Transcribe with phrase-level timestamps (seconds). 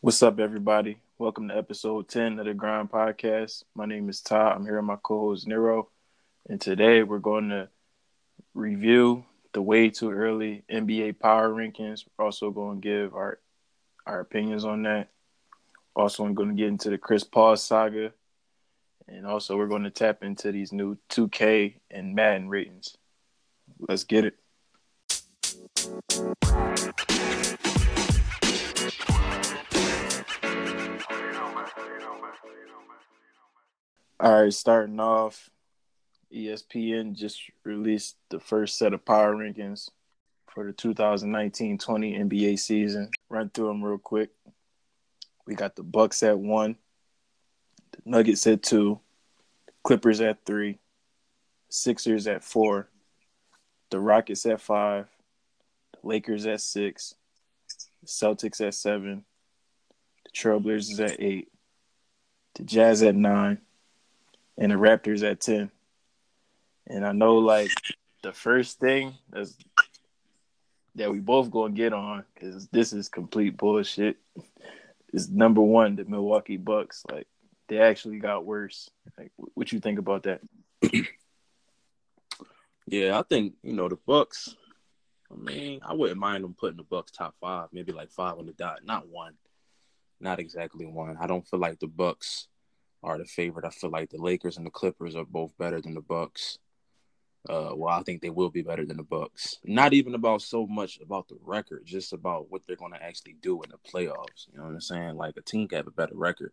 [0.00, 1.00] What's up, everybody?
[1.18, 3.64] Welcome to episode 10 of the Grind Podcast.
[3.74, 4.54] My name is Todd.
[4.54, 5.88] I'm here with my co host, Nero.
[6.48, 7.68] And today we're going to
[8.54, 9.24] review
[9.54, 12.04] the way too early NBA power rankings.
[12.16, 13.40] We're also going to give our,
[14.06, 15.08] our opinions on that.
[15.96, 18.12] Also, I'm going to get into the Chris Paul saga.
[19.08, 22.96] And also, we're going to tap into these new 2K and Madden ratings.
[23.80, 24.37] Let's get it.
[34.20, 35.48] All right, starting off,
[36.34, 39.90] ESPN just released the first set of power rankings
[40.48, 43.10] for the 2019-20 NBA season.
[43.28, 44.30] Run through them real quick.
[45.46, 46.78] We got the Bucks at one,
[47.92, 48.98] the Nuggets at two,
[49.84, 50.80] Clippers at three,
[51.68, 52.88] Sixers at four,
[53.90, 55.06] the Rockets at five,
[55.92, 57.14] the Lakers at six,
[58.00, 59.24] the Celtics at seven,
[60.24, 61.52] the Trailblazers at eight,
[62.56, 63.58] the Jazz at nine,
[64.58, 65.70] and the Raptors at 10.
[66.88, 67.70] And I know like
[68.22, 69.56] the first thing is
[70.96, 74.16] that we both gonna get on because this is complete bullshit.
[75.12, 77.04] Is number one the Milwaukee Bucks?
[77.10, 77.28] Like
[77.68, 78.90] they actually got worse.
[79.16, 80.40] Like what you think about that?
[82.86, 84.56] yeah, I think you know the Bucks.
[85.30, 88.46] I mean, I wouldn't mind them putting the Bucks top five, maybe like five on
[88.46, 89.34] the dot, not one,
[90.20, 91.18] not exactly one.
[91.20, 92.48] I don't feel like the Bucks
[93.02, 93.64] are the favorite.
[93.64, 96.58] I feel like the Lakers and the Clippers are both better than the Bucks.
[97.48, 99.58] Uh, well, I think they will be better than the Bucks.
[99.64, 103.36] Not even about so much about the record, just about what they're going to actually
[103.40, 104.48] do in the playoffs.
[104.52, 105.16] You know what I'm saying?
[105.16, 106.52] Like a team can have a better record,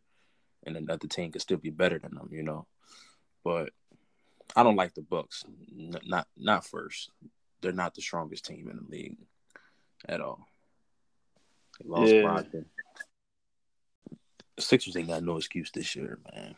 [0.63, 2.29] and another team can still be better than them.
[2.31, 2.67] You know,
[3.43, 3.71] but
[4.55, 5.43] I don't like the Bucks.
[5.77, 7.09] N- not not first.
[7.61, 9.17] They're not the strongest team in the league
[10.07, 10.47] at all.
[11.81, 12.21] They lost yeah.
[14.58, 16.56] Sixers ain't got no excuse this year, man.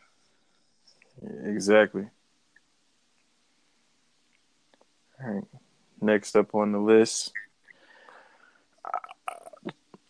[1.44, 2.06] Exactly.
[5.22, 5.44] All right.
[6.00, 7.32] Next up on the list,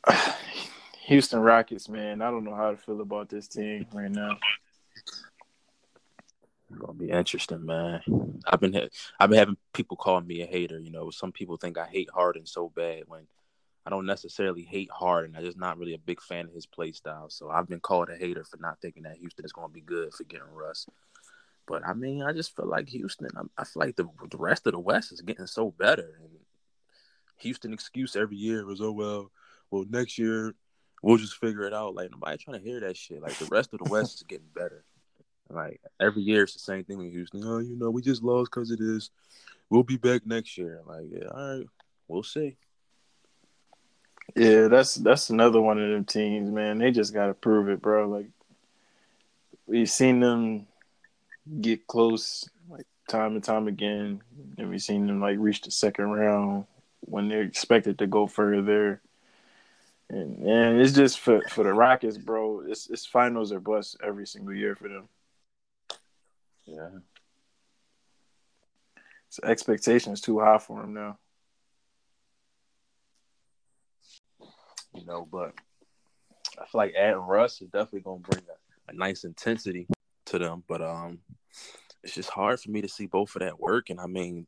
[1.07, 1.89] Houston Rockets.
[1.89, 4.37] Man, I don't know how to feel about this team right now.
[6.71, 8.03] It's gonna be interesting, man.
[8.47, 10.79] I've been I've been having people call me a hater.
[10.79, 13.27] You know, some people think I hate Harden so bad when
[13.88, 15.34] I don't necessarily hate Harden.
[15.34, 17.31] I'm just not really a big fan of his play style.
[17.31, 19.81] So I've been called a hater for not thinking that Houston is going to be
[19.81, 20.84] good for getting Russ.
[21.66, 23.31] But I mean, I just feel like Houston.
[23.34, 26.21] I, I feel like the the rest of the West is getting so better.
[26.22, 26.28] And
[27.38, 29.31] Houston excuse every year was, oh well,
[29.71, 30.55] well next year
[31.03, 31.94] we'll just figure it out.
[31.94, 33.22] Like nobody trying to hear that shit.
[33.22, 34.84] Like the rest of the West is getting better.
[35.49, 37.43] Like every year it's the same thing with Houston.
[37.43, 39.09] Oh, you know, we just lost because it is.
[39.70, 40.82] We'll be back next year.
[40.87, 41.66] Like, yeah, all right,
[42.06, 42.59] we'll see.
[44.37, 46.78] Yeah, that's that's another one of them teams, man.
[46.78, 48.09] They just gotta prove it, bro.
[48.09, 48.28] Like
[49.66, 50.66] we've seen them
[51.61, 54.21] get close like time and time again.
[54.59, 56.67] And we've seen them like reach the second round
[57.00, 59.00] when they're expected to go further.
[60.11, 62.62] And and it's just for for the Rockets, bro.
[62.67, 65.09] It's it's finals or bust every single year for them.
[66.65, 66.91] Yeah.
[69.31, 71.19] So expectations too high for them now.
[75.09, 75.29] Know.
[75.31, 75.55] But
[76.59, 79.87] I feel like adding Russ is definitely gonna bring a, a nice intensity
[80.27, 80.63] to them.
[80.69, 81.21] But um,
[82.03, 83.91] it's just hard for me to see both of that work.
[83.91, 84.47] And I mean,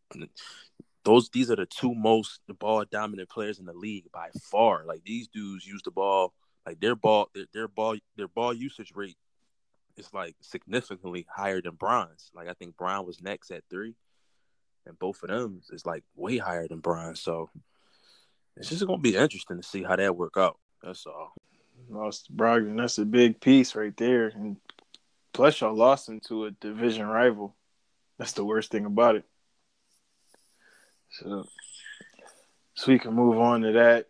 [1.04, 4.84] those these are the two most ball dominant players in the league by far.
[4.84, 6.32] Like these dudes use the ball
[6.66, 9.16] like their ball their, their ball their ball usage rate
[9.96, 12.30] is like significantly higher than Bron's.
[12.34, 13.94] Like I think Bron was next at three,
[14.86, 17.16] and both of them is like way higher than Bron.
[17.16, 17.50] So
[18.60, 20.58] it's just gonna be interesting to see how that work out.
[20.82, 21.32] That's all.
[21.88, 22.76] Lost Brogdon.
[22.76, 24.28] That's a big piece right there.
[24.28, 24.58] And
[25.32, 27.56] plus, y'all lost him to a division rival.
[28.18, 29.24] That's the worst thing about it.
[31.12, 31.44] So,
[32.74, 34.06] so we can move on to that.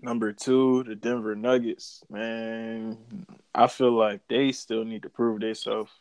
[0.00, 2.02] Number two, the Denver Nuggets.
[2.08, 5.92] Man, I feel like they still need to prove themselves.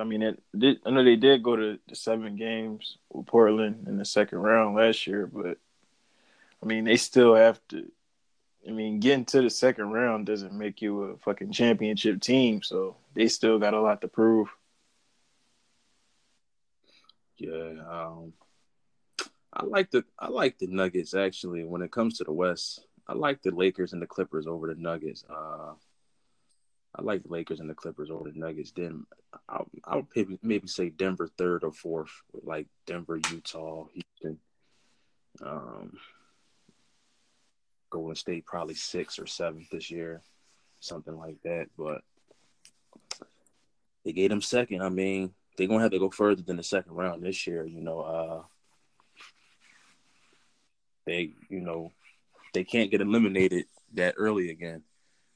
[0.00, 3.86] I mean, it did, I know they did go to the seven games with Portland
[3.86, 5.58] in the second round last year, but
[6.62, 7.90] I mean, they still have to.
[8.66, 12.96] I mean, getting to the second round doesn't make you a fucking championship team, so
[13.14, 14.48] they still got a lot to prove.
[17.38, 18.34] Yeah, um,
[19.52, 21.64] I like the I like the Nuggets actually.
[21.64, 24.80] When it comes to the West, I like the Lakers and the Clippers over the
[24.80, 25.24] Nuggets.
[25.28, 25.72] Uh,
[26.94, 28.72] I like the Lakers and the Clippers over the Nuggets.
[28.72, 29.06] Then
[29.48, 32.10] I, I would maybe, maybe say Denver third or fourth,
[32.42, 34.38] like Denver, Utah, Houston.
[35.42, 35.96] Um,
[37.90, 40.22] Golden State probably sixth or seventh this year,
[40.78, 41.66] something like that.
[41.76, 42.02] But
[44.04, 44.82] they gave them second.
[44.82, 47.66] I mean, they're gonna have to go further than the second round this year.
[47.66, 48.42] You know, uh,
[51.04, 51.92] they you know
[52.54, 54.82] they can't get eliminated that early again,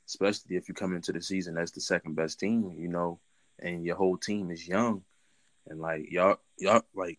[0.07, 2.75] especially if you come into the season as the second best team.
[2.77, 3.21] You know,
[3.59, 5.03] and your whole team is young,
[5.67, 7.19] and like y'all y'all like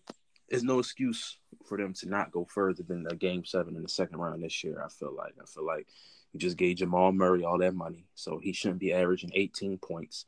[0.50, 3.90] there's no excuse for them to not go further than a game seven in the
[3.90, 4.82] second round this year.
[4.84, 5.88] I feel like I feel like
[6.34, 10.26] you just gave Jamal Murray all that money, so he shouldn't be averaging 18 points.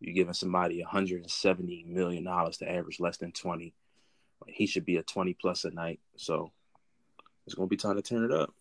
[0.00, 3.72] You're giving somebody 170 million dollars to average less than 20.
[4.48, 6.00] He should be a 20 plus a night.
[6.16, 6.52] So
[7.46, 8.54] it's gonna be time to turn it up.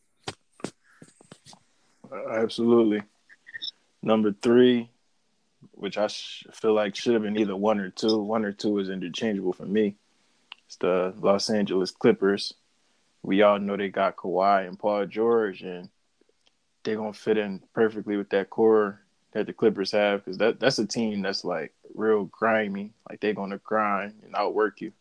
[2.31, 3.01] Absolutely.
[4.03, 4.89] Number three,
[5.71, 8.17] which I sh- feel like should have been either one or two.
[8.17, 9.95] One or two is interchangeable for me.
[10.67, 12.53] It's the Los Angeles Clippers.
[13.21, 15.88] We all know they got Kawhi and Paul George, and
[16.83, 19.00] they're gonna fit in perfectly with that core
[19.31, 22.91] that the Clippers have because that that's a team that's like real grimy.
[23.09, 24.91] Like they're gonna grind and outwork you.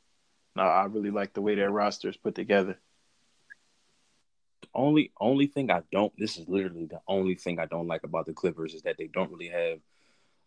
[0.54, 2.78] Now I really like the way their roster is put together.
[4.74, 8.26] Only only thing I don't this is literally the only thing I don't like about
[8.26, 9.78] the Clippers is that they don't really have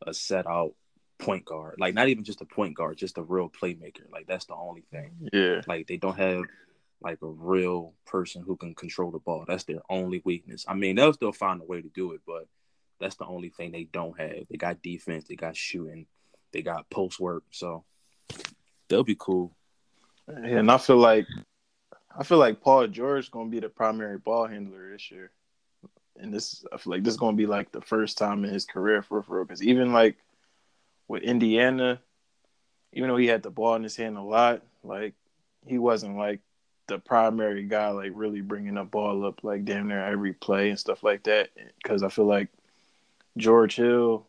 [0.05, 0.73] a set out
[1.17, 1.75] point guard.
[1.79, 4.11] Like not even just a point guard, just a real playmaker.
[4.11, 5.29] Like that's the only thing.
[5.31, 5.61] Yeah.
[5.67, 6.43] Like they don't have
[7.01, 9.45] like a real person who can control the ball.
[9.47, 10.65] That's their only weakness.
[10.67, 12.47] I mean, they'll still find a way to do it, but
[12.99, 14.47] that's the only thing they don't have.
[14.49, 16.07] They got defense, they got shooting,
[16.51, 17.43] they got post work.
[17.51, 17.83] So
[18.87, 19.55] they'll be cool.
[20.27, 21.27] And I feel like
[22.17, 25.31] I feel like Paul George gonna be the primary ball handler this year.
[26.17, 28.65] And this I feel like this is gonna be like the first time in his
[28.65, 30.15] career for for because even like
[31.07, 31.99] with Indiana,
[32.93, 35.13] even though he had the ball in his hand a lot, like
[35.65, 36.39] he wasn't like
[36.87, 40.79] the primary guy, like really bringing the ball up like damn near every play and
[40.79, 41.49] stuff like that.
[41.83, 42.49] Because I feel like
[43.37, 44.27] George Hill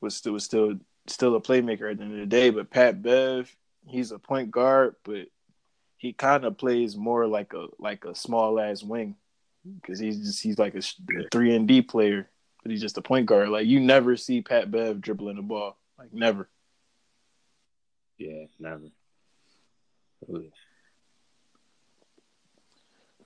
[0.00, 0.78] was still was still
[1.08, 3.54] still a playmaker at the end of the day, but Pat Bev,
[3.86, 5.26] he's a point guard, but
[6.02, 9.14] he kind of plays more like a like a small ass wing
[9.80, 10.82] because he's just he's like a
[11.30, 12.28] three and D player,
[12.60, 13.50] but he's just a point guard.
[13.50, 16.48] Like you never see Pat Bev dribbling the ball, like never.
[18.18, 18.88] Yeah, never.
[20.26, 20.50] Really.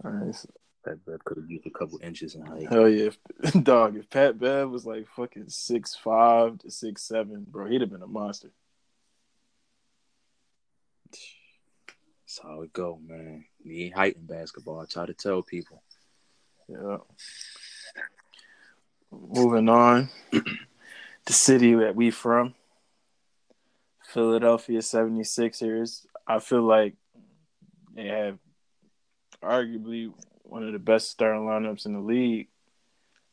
[0.05, 0.34] All right.
[0.34, 0.50] So,
[0.84, 2.69] Pat Bev could have used a couple inches in height.
[2.69, 3.08] hell yeah,
[3.43, 3.96] if, dog!
[3.96, 8.02] If Pat Bev was like fucking six five to six seven, bro, he'd have been
[8.02, 8.50] a monster.
[12.26, 13.44] That's how it go, man.
[13.64, 14.81] Need height in basketball.
[14.81, 15.81] I try to tell people.
[16.69, 16.96] Yeah.
[19.12, 22.55] Moving on, the city that we from,
[24.02, 26.05] Philadelphia 76ers.
[26.26, 26.94] I feel like
[27.94, 28.38] they have
[29.40, 30.12] arguably
[30.43, 32.49] one of the best starting lineups in the league.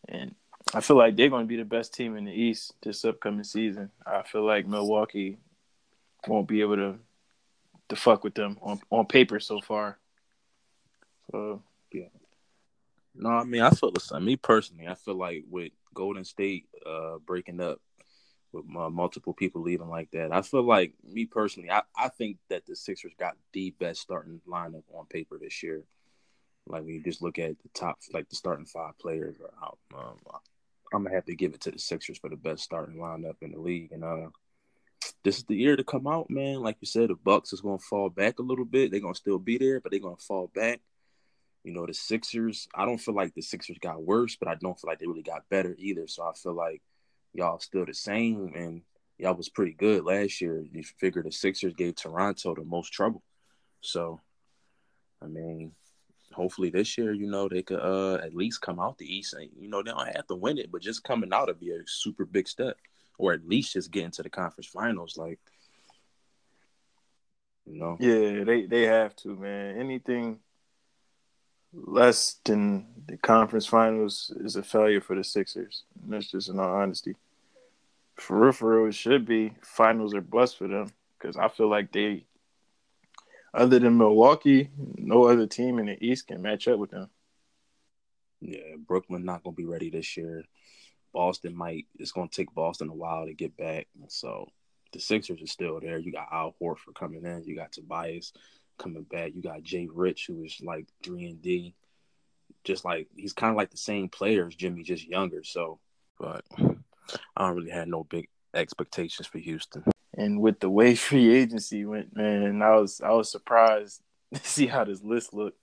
[0.07, 0.35] And
[0.71, 3.43] I feel like they're going to be the best team in the East this upcoming
[3.43, 3.89] season.
[4.05, 5.39] I feel like Milwaukee
[6.27, 6.99] won't be able to
[7.89, 9.97] to fuck with them on on paper so far.
[11.31, 12.09] So yeah.
[13.15, 14.25] No, I mean I feel the same.
[14.25, 17.79] Me personally, I feel like with Golden State uh breaking up
[18.51, 22.37] with uh, multiple people leaving like that, I feel like me personally, I, I think
[22.49, 25.83] that the Sixers got the best starting lineup on paper this year.
[26.67, 29.79] Like when you just look at the top, like the starting five players are out.
[29.93, 30.17] Um,
[30.93, 33.51] I'm gonna have to give it to the Sixers for the best starting lineup in
[33.51, 34.29] the league, and uh,
[35.23, 36.61] this is the year to come out, man.
[36.61, 38.91] Like you said, the Bucks is gonna fall back a little bit.
[38.91, 40.81] They're gonna still be there, but they're gonna fall back.
[41.63, 42.67] You know, the Sixers.
[42.75, 45.23] I don't feel like the Sixers got worse, but I don't feel like they really
[45.23, 46.07] got better either.
[46.07, 46.81] So I feel like
[47.33, 48.81] y'all still the same, and
[49.17, 50.65] y'all was pretty good last year.
[50.71, 53.23] You figure the Sixers gave Toronto the most trouble.
[53.79, 54.19] So,
[55.21, 55.71] I mean,
[56.33, 59.35] hopefully this year, you know, they could uh at least come out the East.
[59.35, 61.71] And, you know, they don't have to win it, but just coming out would be
[61.71, 62.75] a super big step
[63.17, 65.17] or at least just get into the conference finals.
[65.17, 65.39] Like,
[67.65, 69.79] you know, yeah, they they have to, man.
[69.79, 70.39] Anything
[71.73, 75.83] less than the conference finals is a failure for the Sixers.
[76.01, 77.15] And that's just in all honesty.
[78.15, 81.69] For real, for real, it should be finals or bust for them because I feel
[81.69, 82.25] like they,
[83.53, 87.09] other than Milwaukee, no other team in the East can match up with them.
[88.39, 90.43] Yeah, Brooklyn not gonna be ready this year.
[91.13, 91.85] Boston might.
[91.99, 93.87] It's going to take Boston a while to get back.
[94.07, 94.49] So
[94.91, 95.97] the Sixers are still there.
[95.97, 97.43] You got Al Horford coming in.
[97.45, 98.33] You got Tobias
[98.77, 99.33] coming back.
[99.35, 101.75] You got Jay Rich, who is like three and D.
[102.63, 105.43] Just like he's kind of like the same player as Jimmy, just younger.
[105.43, 105.79] So,
[106.19, 109.83] but I don't really have no big expectations for Houston.
[110.15, 114.01] And with the way free agency went, man, I was I was surprised
[114.33, 115.59] to see how this list looked.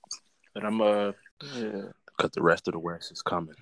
[0.55, 1.13] But I'm uh
[1.55, 1.83] yeah
[2.21, 3.55] because the rest of the West is coming.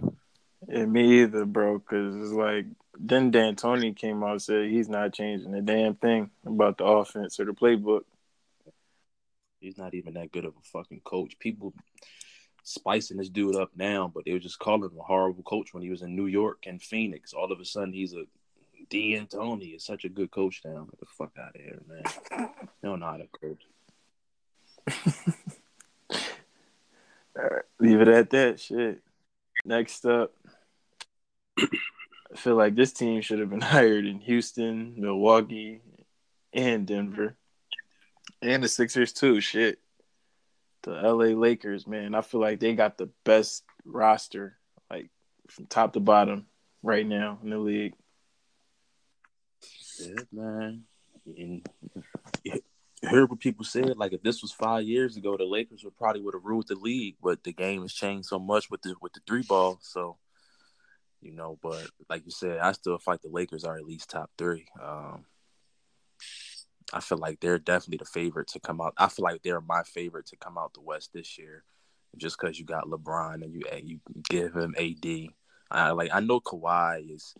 [0.69, 1.79] Yeah, me either, bro.
[1.79, 2.67] Because it's like
[2.99, 7.41] then D'Antoni came out and said he's not changing a damn thing about the offense
[7.41, 8.03] or the playbook.
[9.61, 11.39] He's not even that good of a fucking coach.
[11.39, 11.73] People
[12.63, 15.83] spicing this dude up now, but they were just calling him a horrible coach when
[15.83, 17.33] he was in New York and Phoenix.
[17.33, 18.25] All of a sudden, he's a
[18.91, 20.87] D'Antoni is such a good coach now.
[20.91, 22.51] Get the fuck out of here, man.
[22.83, 23.63] Know how to coach.
[27.39, 28.61] All right, leave it at that.
[28.61, 29.03] Shit.
[29.65, 30.33] Next up,
[32.39, 35.81] feel like this team should have been hired in Houston, Milwaukee,
[36.53, 37.37] and Denver,
[38.41, 39.41] and the Sixers too.
[39.41, 39.79] Shit,
[40.83, 42.15] the LA Lakers, man.
[42.15, 44.57] I feel like they got the best roster,
[44.91, 45.11] like
[45.49, 46.47] from top to bottom,
[46.83, 47.95] right now in the league.
[50.01, 50.85] Yeah, man.
[51.27, 51.67] And
[52.45, 53.97] you heard what people said.
[53.97, 56.75] Like if this was five years ago, the Lakers would probably would have ruled the
[56.77, 57.17] league.
[57.23, 59.79] But the game has changed so much with the with the three ball.
[59.83, 60.17] So,
[61.21, 64.31] you know, but like you said, I still fight the Lakers are at least top
[64.39, 64.67] three.
[64.83, 65.25] Um,
[66.93, 68.95] I feel like they're definitely the favorite to come out.
[68.97, 71.65] I feel like they're my favorite to come out the West this year,
[72.17, 75.29] just because you got LeBron and you you give him AD.
[75.71, 77.35] I like I know Kawhi is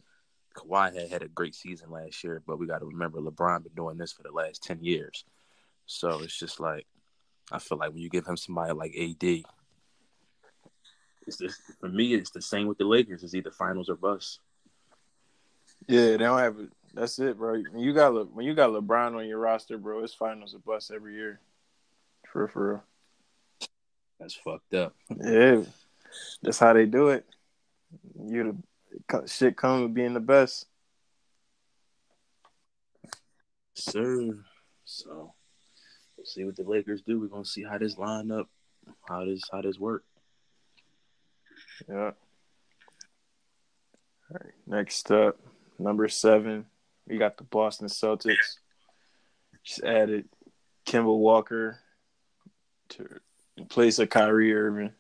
[0.55, 3.73] Kawhi had had a great season last year, but we got to remember LeBron been
[3.75, 5.25] doing this for the last ten years.
[5.87, 6.87] So it's just like
[7.51, 9.45] I feel like when you give him somebody like AD,
[11.29, 13.23] it's just, for me it's the same with the Lakers.
[13.23, 14.41] It's either finals or bust.
[15.87, 16.59] Yeah, they don't have.
[16.59, 16.71] it.
[16.95, 17.63] That's it, bro.
[17.71, 20.59] When you got Le, when you got LeBron on your roster, bro, it's finals or
[20.59, 21.41] bust every year.
[22.33, 22.83] For for real.
[24.19, 24.95] That's fucked up.
[25.23, 25.63] Yeah,
[26.43, 27.25] that's how they do it.
[28.21, 28.59] You
[29.09, 30.67] the shit comes with being the best.
[33.75, 34.35] Sir.
[34.85, 35.35] So
[36.17, 37.21] we'll see what the Lakers do.
[37.21, 38.49] We're gonna see how this line up,
[39.07, 40.05] how this how this work.
[41.87, 42.13] Yeah.
[44.31, 44.53] All right.
[44.67, 45.39] Next up,
[45.79, 46.67] number seven,
[47.07, 48.59] we got the Boston Celtics.
[49.65, 50.29] Just added
[50.87, 51.79] Kemba Walker
[52.91, 53.07] to
[53.57, 54.93] in place of Kyrie Irving.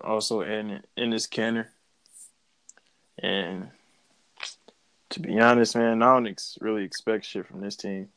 [0.00, 1.66] Also adding Enes Kanter.
[3.18, 3.68] And
[5.10, 8.08] to be honest, man, I don't ex- really expect shit from this team.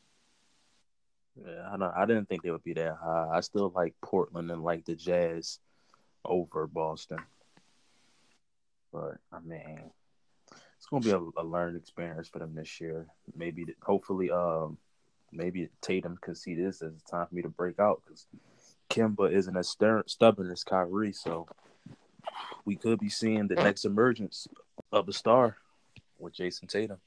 [1.36, 3.28] Yeah, I don't, I didn't think they would be that high.
[3.32, 5.60] I still like Portland and like the Jazz
[6.24, 7.18] over Boston.
[8.92, 9.90] But I mean,
[10.76, 13.06] it's gonna be a, a learned experience for them this year.
[13.36, 14.78] Maybe, hopefully, um,
[15.32, 18.26] maybe Tatum can see this as a time for me to break out because
[18.88, 19.68] Kemba isn't as
[20.06, 21.46] stubborn as Kyrie, so
[22.64, 24.48] we could be seeing the next emergence
[24.92, 25.56] of a star
[26.18, 26.98] with Jayson Tatum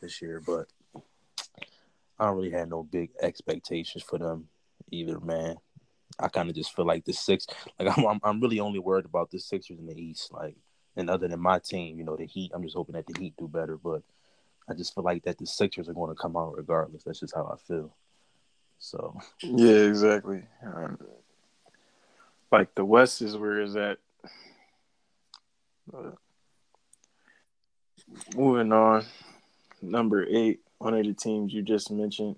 [0.00, 0.66] this year, but
[2.18, 4.48] I don't really have no big expectations for them
[4.90, 5.56] either, man.
[6.18, 7.46] I kind of just feel like the six,
[7.78, 10.56] like I'm, I'm, really only worried about the Sixers in the East, like,
[10.96, 12.52] and other than my team, you know, the Heat.
[12.54, 14.02] I'm just hoping that the Heat do better, but
[14.68, 17.02] I just feel like that the Sixers are going to come out regardless.
[17.02, 17.94] That's just how I feel.
[18.78, 20.42] So yeah, exactly.
[20.64, 20.98] Um,
[22.50, 23.98] like the West is where is that
[25.92, 26.10] uh,
[28.36, 29.04] moving on,
[29.82, 32.36] number eight, one of the teams you just mentioned,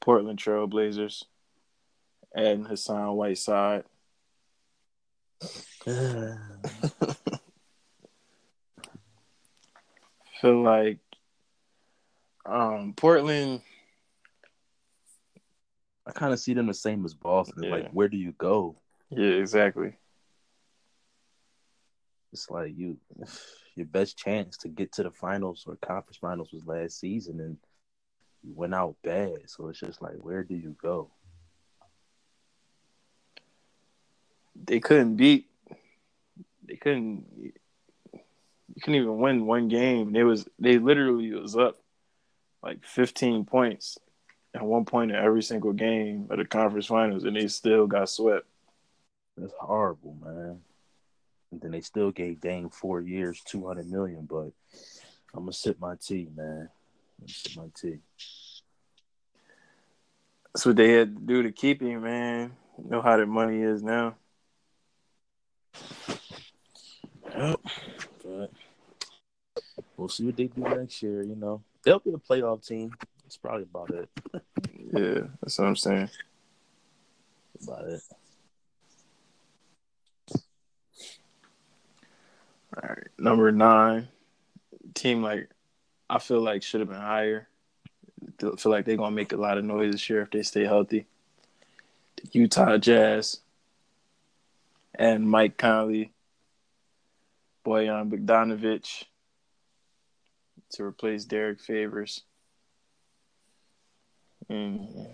[0.00, 1.24] Portland Trailblazers,
[2.36, 3.84] adding Hassan Whiteside.
[10.40, 10.98] Feel like
[12.46, 13.60] um, Portland.
[16.06, 17.62] I kind of see them the same as Boston.
[17.62, 17.70] Yeah.
[17.70, 18.76] Like, where do you go?
[19.10, 19.94] Yeah, exactly.
[22.32, 22.96] It's like you,
[23.76, 27.56] your best chance to get to the finals or conference finals was last season, and
[28.42, 29.38] you went out bad.
[29.46, 31.10] So it's just like, where do you go?
[34.64, 35.48] They couldn't beat.
[36.66, 37.24] They couldn't.
[38.12, 40.12] You couldn't even win one game.
[40.12, 41.76] They was they literally was up
[42.62, 43.98] like 15 points
[44.54, 48.08] at one point in every single game of the conference finals, and they still got
[48.08, 48.46] swept.
[49.36, 50.60] That's horrible, man.
[51.52, 54.26] And then they still gave Dame four years, two hundred million.
[54.28, 54.50] But
[55.34, 56.68] I'm gonna sip my tea, man.
[56.68, 57.98] I'm gonna sip my tea.
[60.52, 62.52] That's what they had to do to keep him, man.
[62.78, 64.16] You know how the money is now.
[67.36, 67.60] Yep.
[68.24, 68.50] But
[69.96, 71.22] we'll see what they do next year.
[71.22, 72.92] You know, they'll be a playoff team.
[73.22, 74.08] That's probably about it.
[74.92, 76.10] yeah, that's what I'm saying.
[77.62, 78.02] About it.
[82.72, 84.08] All right, number nine,
[84.94, 85.48] team like
[86.08, 87.48] I feel like should have been higher.
[88.42, 90.64] I feel like they're gonna make a lot of noise this year if they stay
[90.64, 91.06] healthy.
[92.16, 93.40] The Utah Jazz.
[94.94, 96.12] And Mike Conley,
[97.64, 99.04] Bojan Bogdanovic
[100.72, 102.22] to replace Derek Favors.
[104.50, 105.06] Mm.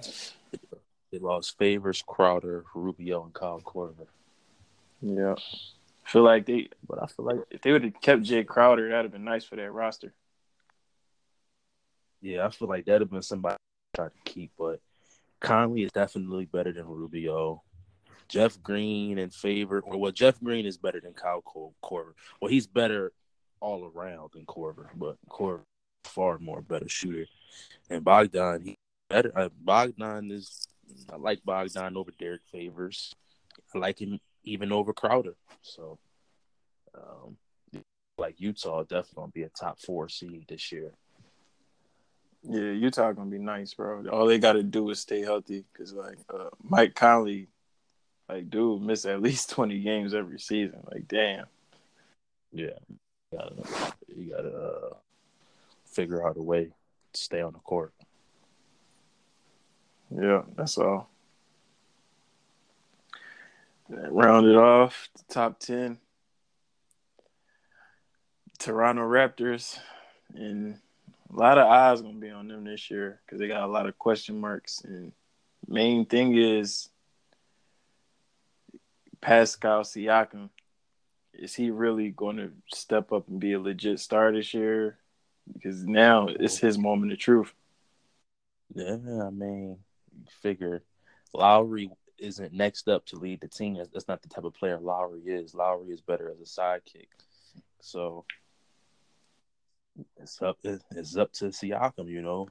[1.12, 4.06] They lost Favors, Crowder, Rubio, and Kyle Korver.
[5.00, 5.34] Yeah.
[6.06, 8.88] I feel like they, but I feel like if they would have kept Jae Crowder,
[8.88, 10.12] that'd have been nice for that roster.
[12.22, 14.80] Yeah, I feel like that'd have been somebody to try to keep, but
[15.40, 17.62] Conley is definitely better than Rubio.
[18.28, 21.42] Jeff Green and Favor, or well, Jeff Green is better than Kyle
[21.82, 22.12] Korver.
[22.40, 23.12] Well, he's better
[23.60, 25.62] all around than Korver, but Korver
[26.04, 27.26] far more better shooter.
[27.90, 28.76] And Bogdan, he
[29.08, 29.32] better.
[29.34, 30.66] Uh, Bogdan is.
[31.12, 33.14] I like Bogdan over Derek Favors.
[33.74, 35.34] I like him even over Crowder.
[35.62, 35.98] So,
[36.94, 37.36] um,
[38.18, 40.92] like Utah, definitely gonna be a top four seed this year.
[42.42, 44.06] Yeah, Utah gonna be nice, bro.
[44.08, 47.48] All they got to do is stay healthy, cause like uh, Mike Conley,
[48.28, 50.80] like dude, miss at least twenty games every season.
[50.90, 51.46] Like, damn.
[52.52, 54.94] Yeah, you gotta, you gotta uh,
[55.84, 56.70] figure out a way
[57.12, 57.92] to stay on the court.
[60.10, 61.10] Yeah, that's all.
[63.90, 65.98] That Rounded off the top ten.
[68.58, 69.78] Toronto Raptors,
[70.34, 70.78] and
[71.30, 73.86] a lot of eyes gonna be on them this year because they got a lot
[73.86, 74.80] of question marks.
[74.82, 75.12] And
[75.68, 76.88] main thing is
[79.26, 80.50] Pascal Siakam.
[81.34, 84.98] Is he really going to step up and be a legit star this year?
[85.52, 87.52] Because now it's his moment of truth.
[88.72, 89.78] Yeah, I mean,
[90.42, 90.84] figure
[91.34, 93.76] Lowry isn't next up to lead the team.
[93.92, 95.56] That's not the type of player Lowry is.
[95.56, 97.08] Lowry is better as a sidekick.
[97.80, 98.24] So
[100.18, 102.46] it's up it's up to Siakam, you know.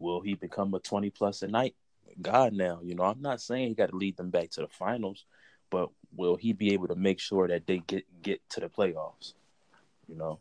[0.00, 1.76] Will he become a 20 plus a night?
[2.20, 4.68] God now, you know, I'm not saying he got to lead them back to the
[4.68, 5.24] finals,
[5.70, 9.34] but will he be able to make sure that they get get to the playoffs?
[10.08, 10.38] You know.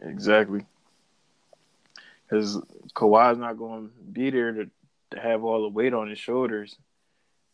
[0.00, 0.64] Exactly.
[2.24, 2.56] Because
[2.94, 4.70] Kawhi's not going to be there to,
[5.10, 6.76] to have all the weight on his shoulders.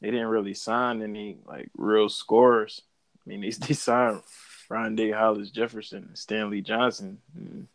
[0.00, 2.82] They didn't really sign any like real scorers.
[3.26, 4.22] I mean, they, they signed
[4.70, 7.18] Rondae Hollis Jefferson Stanley Johnson.
[7.36, 7.66] And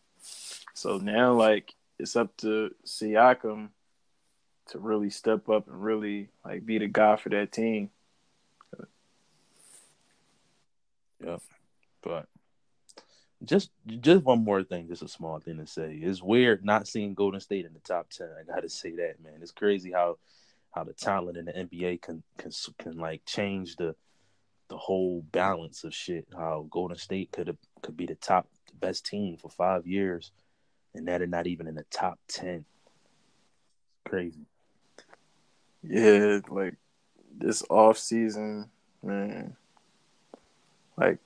[0.73, 3.69] so now, like, it's up to Siakam
[4.67, 7.89] to really step up and really like be the guy for that team.
[11.23, 11.38] Yeah,
[12.01, 12.27] but
[13.45, 15.99] just just one more thing, just a small thing to say.
[16.01, 18.29] It's weird not seeing Golden State in the top ten.
[18.39, 19.39] I got to say that, man.
[19.41, 20.17] It's crazy how
[20.71, 23.95] how the talent in the NBA can can can like change the
[24.69, 26.27] the whole balance of shit.
[26.36, 28.47] How Golden State could have could be the top
[28.79, 30.31] best team for five years,
[30.93, 32.65] and that are not even in the top ten.
[34.05, 34.45] Crazy.
[35.81, 36.75] Yeah, like
[37.38, 38.69] this off season,
[39.01, 39.57] man.
[40.97, 41.19] Like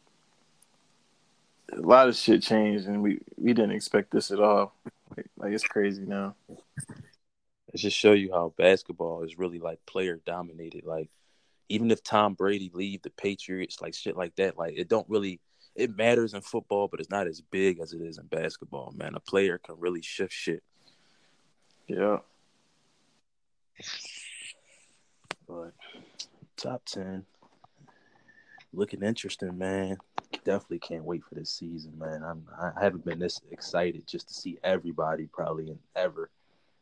[1.73, 4.73] a lot of shit changed, and we we didn't expect this at all.
[5.15, 6.35] Like, like it's crazy now.
[6.49, 10.85] It just show you how basketball is really like player dominated.
[10.85, 11.09] Like
[11.69, 15.39] even if Tom Brady leave the Patriots, like shit like that, like it don't really
[15.75, 18.93] it matters in football, but it's not as big as it is in basketball.
[18.95, 20.63] Man, a player can really shift shit.
[21.87, 22.17] Yeah.
[25.47, 25.73] But
[26.57, 27.25] top ten,
[28.73, 29.97] looking interesting, man.
[30.43, 32.23] Definitely can't wait for this season, man.
[32.23, 36.29] I'm I haven't been this excited just to see everybody probably in ever.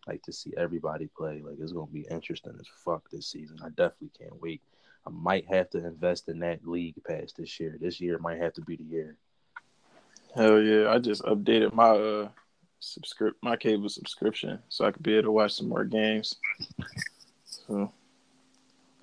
[0.08, 1.42] Like to see everybody play.
[1.44, 3.58] Like it's gonna be interesting as fuck this season.
[3.64, 4.62] I definitely can't wait.
[5.08, 7.78] I might have to invest in that league pass this year.
[7.80, 9.18] This year might have to be the year.
[10.36, 10.90] Hell yeah!
[10.92, 12.30] I just updated my uh
[12.80, 16.36] subscript my cable subscription so I could be able to watch some more games.
[17.46, 17.92] So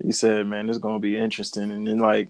[0.03, 1.71] you said, man, it's gonna be interesting.
[1.71, 2.29] And then like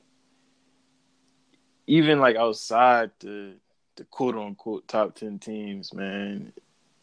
[1.87, 3.53] even like outside the
[3.95, 6.53] the quote unquote top ten teams, man,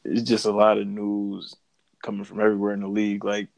[0.04, 1.54] it's just a lot of news
[2.02, 3.24] coming from everywhere in the league.
[3.24, 3.48] Like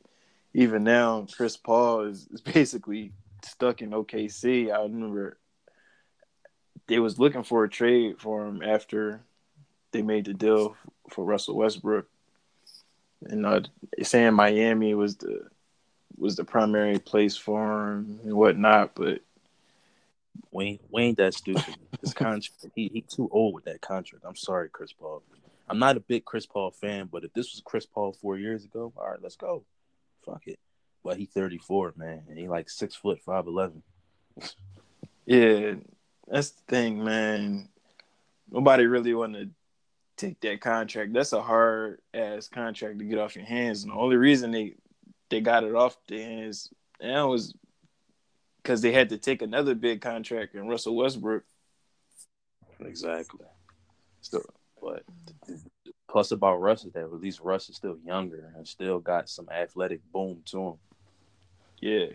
[0.54, 3.12] even now, Chris Paul is, is basically
[3.44, 4.72] stuck in OKC.
[4.72, 5.38] I remember
[6.87, 9.22] they was looking for a trade for him after
[9.92, 10.76] they made the deal
[11.11, 12.08] for Russell Westbrook,
[13.24, 13.61] and uh,
[14.02, 15.48] saying Miami was the
[16.18, 18.94] was the primary place for him and whatnot.
[18.94, 19.22] But
[20.51, 21.77] Wayne Wayne that stupid.
[22.01, 24.25] His contract he he too old with that contract.
[24.27, 25.23] I'm sorry, Chris Paul.
[25.68, 28.64] I'm not a big Chris Paul fan, but if this was Chris Paul four years
[28.64, 29.64] ago, all right, let's go.
[30.25, 30.59] Fuck it.
[31.05, 33.83] But he 34, man, and he like six foot five eleven.
[35.27, 35.75] Yeah,
[36.29, 37.68] that's the thing, man.
[38.51, 39.49] Nobody really want to
[40.16, 41.12] take that contract.
[41.12, 43.83] That's a hard ass contract to get off your hands.
[43.83, 44.75] And the only reason they
[45.31, 46.68] they got it off their hands
[47.01, 47.55] now was
[48.62, 51.44] because they had to take another big contract in Russell Westbrook.
[52.81, 53.46] Exactly.
[54.20, 54.42] So,
[54.81, 55.03] but
[56.09, 59.48] plus about Russ is that at least Russ is still younger and still got some
[59.48, 60.75] athletic boom to him.
[61.81, 62.07] Yeah.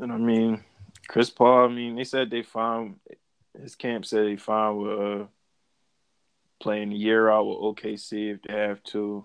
[0.00, 0.62] And I mean,
[1.08, 1.66] Chris Paul.
[1.66, 2.96] I mean, they said they found
[3.60, 5.24] his camp said they fine with uh,
[6.60, 9.24] playing a year out with OKC if they have to.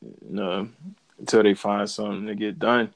[0.00, 0.70] You
[1.18, 2.92] until they find something to get done.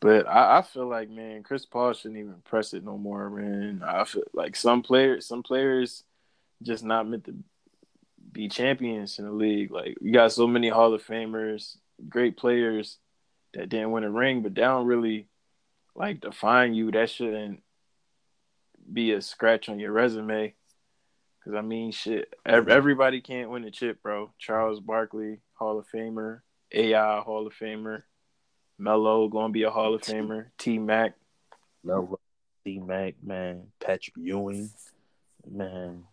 [0.00, 3.82] But I, I, feel like man, Chris Paul shouldn't even press it no more, man.
[3.84, 6.04] I feel like some players, some players,
[6.62, 7.34] just not meant to
[8.32, 9.70] be champions in the league.
[9.70, 11.76] Like you got so many Hall of Famers,
[12.08, 12.98] great players
[13.54, 15.28] that didn't win a ring, but they don't really
[15.94, 16.90] like define you.
[16.90, 17.62] That shouldn't
[18.92, 20.54] be a scratch on your resume.
[21.44, 24.32] Cause I mean, shit, everybody can't win a chip, bro.
[24.38, 26.40] Charles Barkley, Hall of Famer,
[26.72, 28.02] AI Hall of Famer,
[28.78, 31.14] Melo gonna be a Hall of Famer, T Mac,
[31.82, 32.18] Melo,
[32.64, 34.70] T Mac, man, Patrick Ewing,
[35.48, 36.04] man.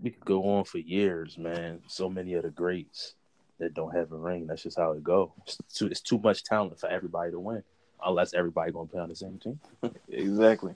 [0.00, 1.80] We could go on for years, man.
[1.88, 3.14] So many of the greats
[3.58, 4.46] that don't have a ring.
[4.46, 5.30] That's just how it goes.
[5.46, 7.64] It's too, it's too much talent for everybody to win,
[8.04, 9.60] unless everybody gonna play on the same team.
[10.08, 10.74] exactly.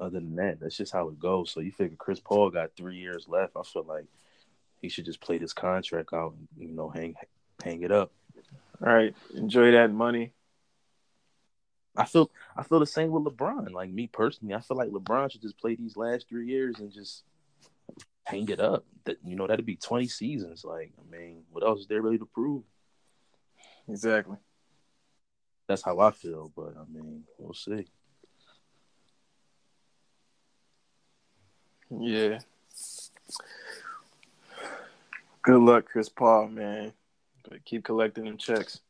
[0.00, 1.50] Other than that, that's just how it goes.
[1.50, 3.56] So you figure Chris Paul got three years left.
[3.56, 4.06] I feel like
[4.80, 7.14] he should just play this contract out and you know hang
[7.62, 8.12] hang it up.
[8.84, 10.32] All right, enjoy that money.
[11.96, 13.72] I feel I feel the same with LeBron.
[13.72, 16.92] Like me personally, I feel like LeBron should just play these last three years and
[16.92, 17.24] just
[18.24, 18.84] hang it up.
[19.04, 20.64] That you know that'd be twenty seasons.
[20.64, 22.62] Like I mean, what else is there really to prove?
[23.88, 24.36] Exactly.
[25.66, 27.86] That's how I feel, but I mean, we'll see.
[31.90, 32.38] Yeah.
[35.42, 36.92] Good luck, Chris Paul, man.
[37.48, 38.80] But keep collecting them checks.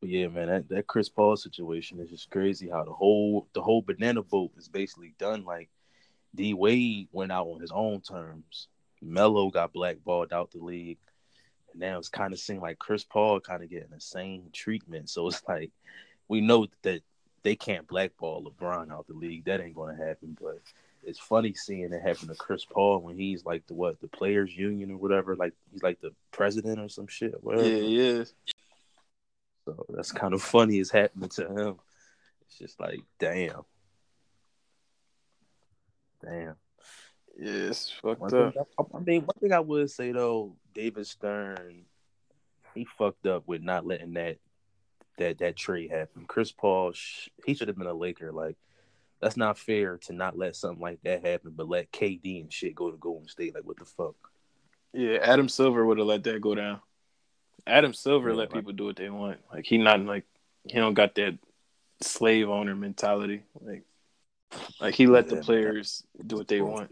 [0.00, 2.68] But yeah, man, that, that Chris Paul situation is just crazy.
[2.68, 5.44] How the whole the whole banana boat is basically done.
[5.44, 5.68] Like
[6.34, 8.68] D Wade went out on his own terms.
[9.02, 10.98] Melo got blackballed out the league.
[11.72, 15.10] And now it's kind of seeing like Chris Paul kind of getting the same treatment.
[15.10, 15.72] So it's like
[16.28, 17.02] we know that
[17.42, 19.44] they can't blackball LeBron out the league.
[19.44, 20.36] That ain't gonna happen.
[20.40, 20.60] But
[21.02, 24.54] it's funny seeing it happen to Chris Paul when he's like the what the players
[24.54, 27.42] union or whatever, like he's like the president or some shit.
[27.42, 27.68] Whatever.
[27.68, 28.34] Yeah, he is.
[29.64, 30.78] So that's kind of funny.
[30.78, 31.76] It's happening to him.
[32.46, 33.62] It's just like, damn,
[36.22, 36.56] damn.
[37.38, 38.54] Yeah, it's fucked one up.
[38.78, 41.84] I, I mean, one thing I would say though, David Stern,
[42.74, 44.38] he fucked up with not letting that
[45.18, 46.24] that that trade happen.
[46.26, 46.92] Chris Paul,
[47.44, 48.32] he should have been a Laker.
[48.32, 48.56] Like
[49.20, 52.74] that's not fair to not let something like that happen, but let KD and shit
[52.74, 53.54] go to Golden State.
[53.54, 54.14] Like, what the fuck?
[54.92, 56.80] Yeah, Adam Silver would have let that go down.
[57.66, 59.38] Adam Silver yeah, let people do what they want.
[59.52, 60.24] Like he not like
[60.64, 61.38] he don't got that
[62.00, 63.42] slave owner mentality.
[63.60, 63.84] Like
[64.80, 66.90] like he let yeah, the players do what they want.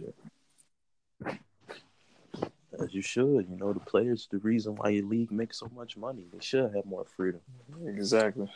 [2.79, 5.97] As you should, you know, the players the reason why your league makes so much
[5.97, 6.27] money.
[6.31, 7.41] They should have more freedom.
[7.87, 8.51] Exactly.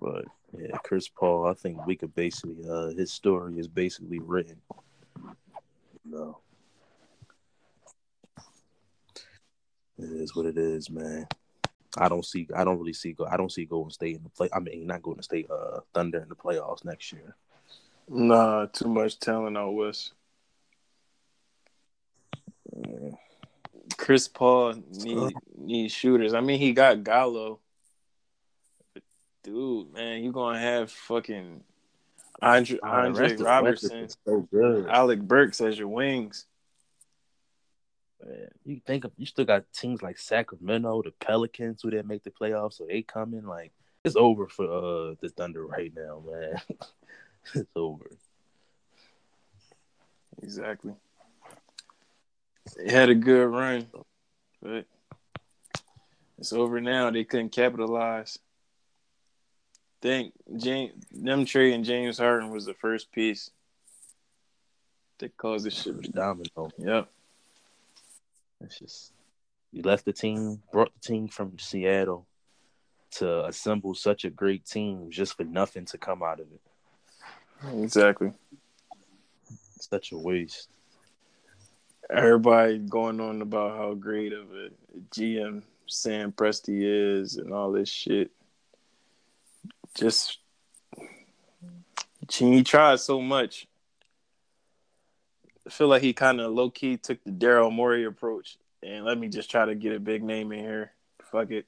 [0.00, 1.46] But yeah, Chris Paul.
[1.46, 4.56] I think we could basically uh, his story is basically written.
[6.04, 6.38] No,
[9.98, 11.26] it is what it is, man.
[11.98, 12.46] I don't see.
[12.54, 13.16] I don't really see.
[13.30, 14.48] I don't see Golden State in the play.
[14.52, 15.50] I mean, not Golden State.
[15.50, 17.34] Uh, Thunder in the playoffs next year.
[18.08, 20.12] Nah, too much talent out west.
[23.96, 26.34] Chris Paul needs need shooters.
[26.34, 27.60] I mean, he got Gallo
[29.46, 31.62] dude, man, you're gonna have fucking
[32.42, 36.46] Andre, Andre Roberson, so Alec Burks as your wings.
[38.24, 42.24] Man, you think of, you still got teams like Sacramento, the Pelicans, who didn't make
[42.24, 43.72] the playoffs, so they coming like
[44.04, 46.60] it's over for uh the Thunder right now, man.
[47.54, 48.10] it's over.
[50.42, 50.92] Exactly.
[52.76, 53.86] They had a good run,
[54.60, 54.86] but
[56.36, 57.10] it's over now.
[57.10, 58.38] They couldn't capitalize
[60.00, 63.50] think James, them trading James Harden was the first piece
[65.18, 66.70] that caused this shit to domino.
[66.78, 67.08] Yep.
[68.60, 69.12] It's just
[69.72, 72.26] you left the team, brought the team from Seattle
[73.12, 77.82] to assemble such a great team just for nothing to come out of it.
[77.82, 78.32] Exactly.
[79.80, 80.68] Such a waste.
[82.10, 84.70] Everybody going on about how great of a
[85.14, 88.30] GM Sam Presti is and all this shit
[89.96, 90.38] just
[92.30, 93.66] he tried so much.
[95.66, 99.18] I feel like he kind of low key took the Daryl Morey approach and let
[99.18, 100.92] me just try to get a big name in here.
[101.30, 101.66] Fuck it.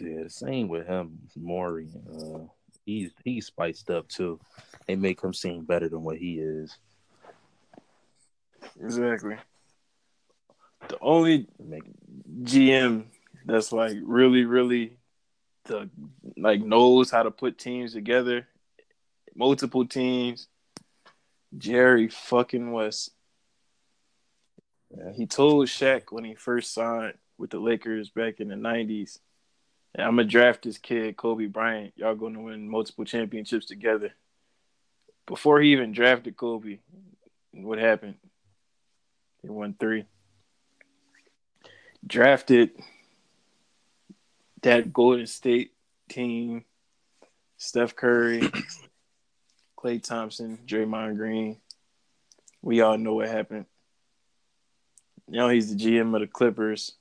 [0.00, 1.88] Yeah, the same with him, Morey.
[2.10, 2.40] Uh,
[2.84, 4.40] he's he's spiced up too.
[4.86, 6.76] They make him seem better than what he is.
[8.80, 9.36] Exactly.
[10.88, 11.46] The only
[12.42, 13.04] GM
[13.44, 14.97] that's like really, really
[15.68, 15.88] the
[16.36, 18.48] like knows how to put teams together,
[19.34, 20.48] multiple teams.
[21.56, 23.10] Jerry fucking West.
[24.90, 29.18] Yeah, he told Shaq when he first signed with the Lakers back in the nineties,
[29.96, 31.92] I'm gonna draft this kid, Kobe Bryant.
[31.96, 34.12] Y'all gonna win multiple championships together.
[35.26, 36.78] Before he even drafted Kobe,
[37.52, 38.16] what happened?
[39.42, 40.04] He won three.
[42.06, 42.70] Drafted
[44.62, 45.72] that Golden State
[46.08, 46.64] team,
[47.56, 48.40] Steph Curry,
[49.78, 51.58] Klay Thompson, Draymond Green.
[52.62, 53.66] We all know what happened.
[55.28, 56.94] You know he's the GM of the Clippers.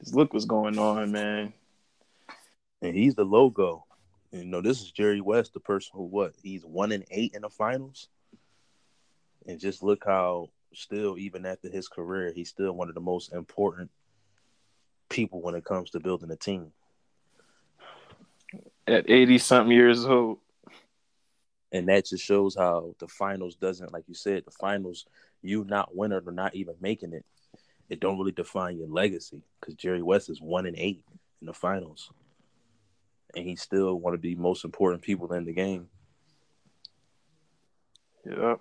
[0.00, 1.52] Just look what's going on, man.
[2.80, 3.84] And he's the logo.
[4.30, 6.34] You know, this is Jerry West, the person who what?
[6.42, 8.08] He's one and eight in the finals.
[9.46, 13.32] And just look how still, even after his career, he's still one of the most
[13.32, 13.90] important
[15.08, 16.72] people when it comes to building a team.
[18.86, 20.38] At 80 something years old.
[21.72, 25.06] And that just shows how the finals doesn't, like you said, the finals,
[25.42, 27.24] you not winning or not even making it,
[27.88, 31.04] it don't really define your legacy because Jerry West is one and eight
[31.40, 32.10] in the finals.
[33.34, 35.88] And he's still one of the most important people in the game.
[38.24, 38.60] Yep.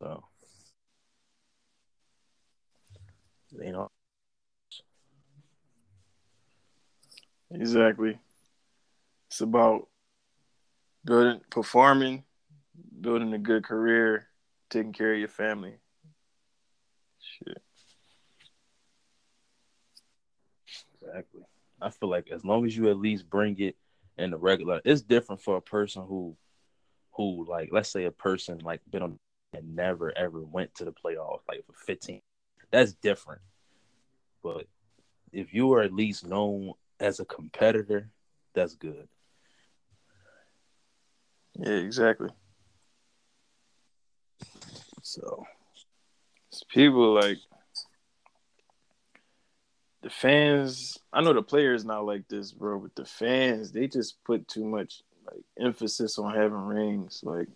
[0.00, 0.24] So
[3.60, 3.91] you know.
[7.54, 8.18] Exactly.
[9.28, 9.88] It's about
[11.04, 12.24] building, performing,
[13.00, 14.26] building a good career,
[14.70, 15.76] taking care of your family.
[17.20, 17.62] Shit.
[21.02, 21.42] Exactly.
[21.80, 23.76] I feel like as long as you at least bring it
[24.18, 26.36] in the regular, it's different for a person who,
[27.12, 29.18] who like, let's say a person like been on
[29.54, 32.20] and never ever went to the playoffs, like for 15
[32.70, 33.42] that's different.
[34.42, 34.66] But
[35.32, 38.08] if you are at least known as a competitor,
[38.54, 39.08] that's good.
[41.54, 42.30] Yeah, exactly.
[45.02, 45.44] So,
[46.48, 47.38] it's people like
[50.02, 50.96] the fans.
[51.12, 54.64] I know the players not like this, bro, but the fans they just put too
[54.64, 57.48] much like emphasis on having rings, like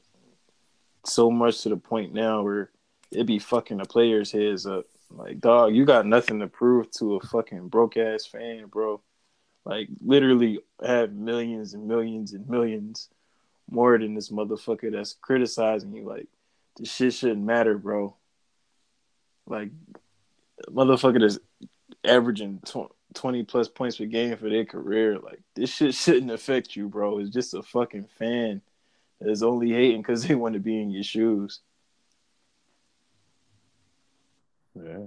[1.05, 2.71] so much to the point now where
[3.13, 4.87] it be fucking the players' heads up.
[5.09, 9.01] Like, dog, you got nothing to prove to a fucking broke ass fan, bro.
[9.67, 13.09] Like, literally have millions and millions and millions
[13.69, 16.05] more than this motherfucker that's criticizing you.
[16.05, 16.29] Like,
[16.77, 18.15] this shit shouldn't matter, bro.
[19.45, 19.71] Like,
[20.69, 21.41] motherfucker that's
[22.05, 22.63] averaging
[23.15, 25.19] 20 plus points per game for their career.
[25.19, 27.19] Like, this shit shouldn't affect you, bro.
[27.19, 28.63] It's just a fucking fan
[29.21, 31.59] that's only hating because they want to be in your shoes.
[34.77, 35.07] Yeah.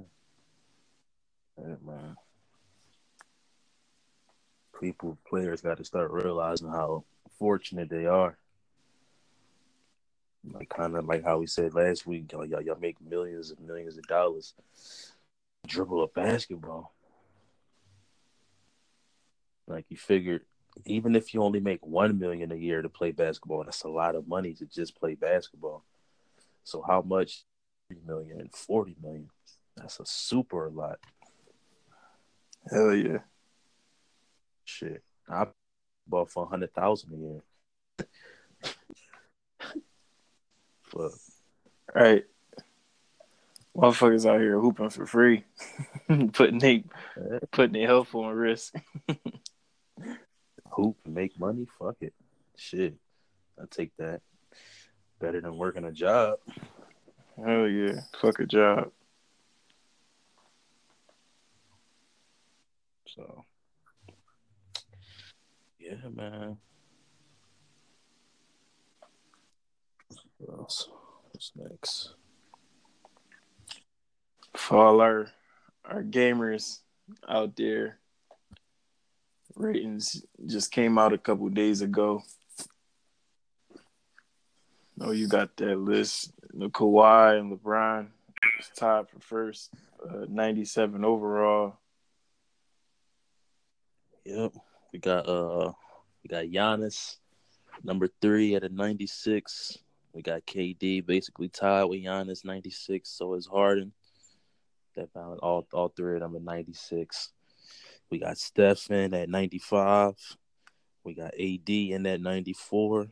[1.57, 2.17] Yeah, man.
[4.79, 7.03] People, players got to start realizing how
[7.37, 8.37] fortunate they are.
[10.49, 13.97] Like kind of like how we said last week, y'all, y'all, make millions and millions
[13.97, 14.53] of dollars.
[15.67, 16.93] Dribble a basketball.
[19.67, 20.43] Like you figured,
[20.85, 24.15] even if you only make one million a year to play basketball, that's a lot
[24.15, 25.83] of money to just play basketball.
[26.63, 27.43] So how much?
[27.89, 29.29] Three million and forty million.
[29.75, 30.99] That's a super lot.
[32.71, 33.19] Hell yeah.
[34.69, 35.03] Shit.
[35.27, 35.47] I
[36.07, 37.41] bought for a hundred thousand a year.
[40.83, 41.11] Fuck.
[41.93, 42.25] Right.
[43.75, 45.43] Motherfuckers out here hooping for free.
[46.33, 46.83] putting they
[47.51, 48.75] putting their health on risk.
[50.71, 52.13] Hoop make money, fuck it.
[52.55, 52.93] Shit.
[53.59, 54.21] i take that.
[55.19, 56.37] Better than working a job.
[57.43, 58.01] Hell yeah.
[58.21, 58.91] Fuck a job.
[63.07, 63.45] So,
[65.89, 66.57] yeah, man.
[70.37, 70.87] What else?
[71.31, 72.13] What's next?
[74.55, 75.31] For all our
[75.85, 76.79] our gamers
[77.27, 77.97] out there,
[79.55, 82.21] ratings just came out a couple days ago.
[85.01, 86.33] Oh, you got that list.
[86.53, 88.07] The Kawhi and LeBron
[88.57, 89.73] was tied for first,
[90.07, 91.77] uh, 97 overall.
[94.25, 94.53] Yep.
[94.91, 95.71] We got uh
[96.23, 97.17] we got Giannis,
[97.83, 99.77] number three at a ninety six.
[100.13, 103.09] We got KD basically tied with Giannis ninety six.
[103.09, 103.93] So is Harden.
[104.95, 105.39] that balance.
[105.43, 107.31] All all three of them at 96.
[108.09, 110.15] We got Stephen at 95.
[111.03, 113.07] We got AD in that 94.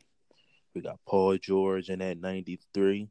[0.73, 3.07] We got Paul George in that 93.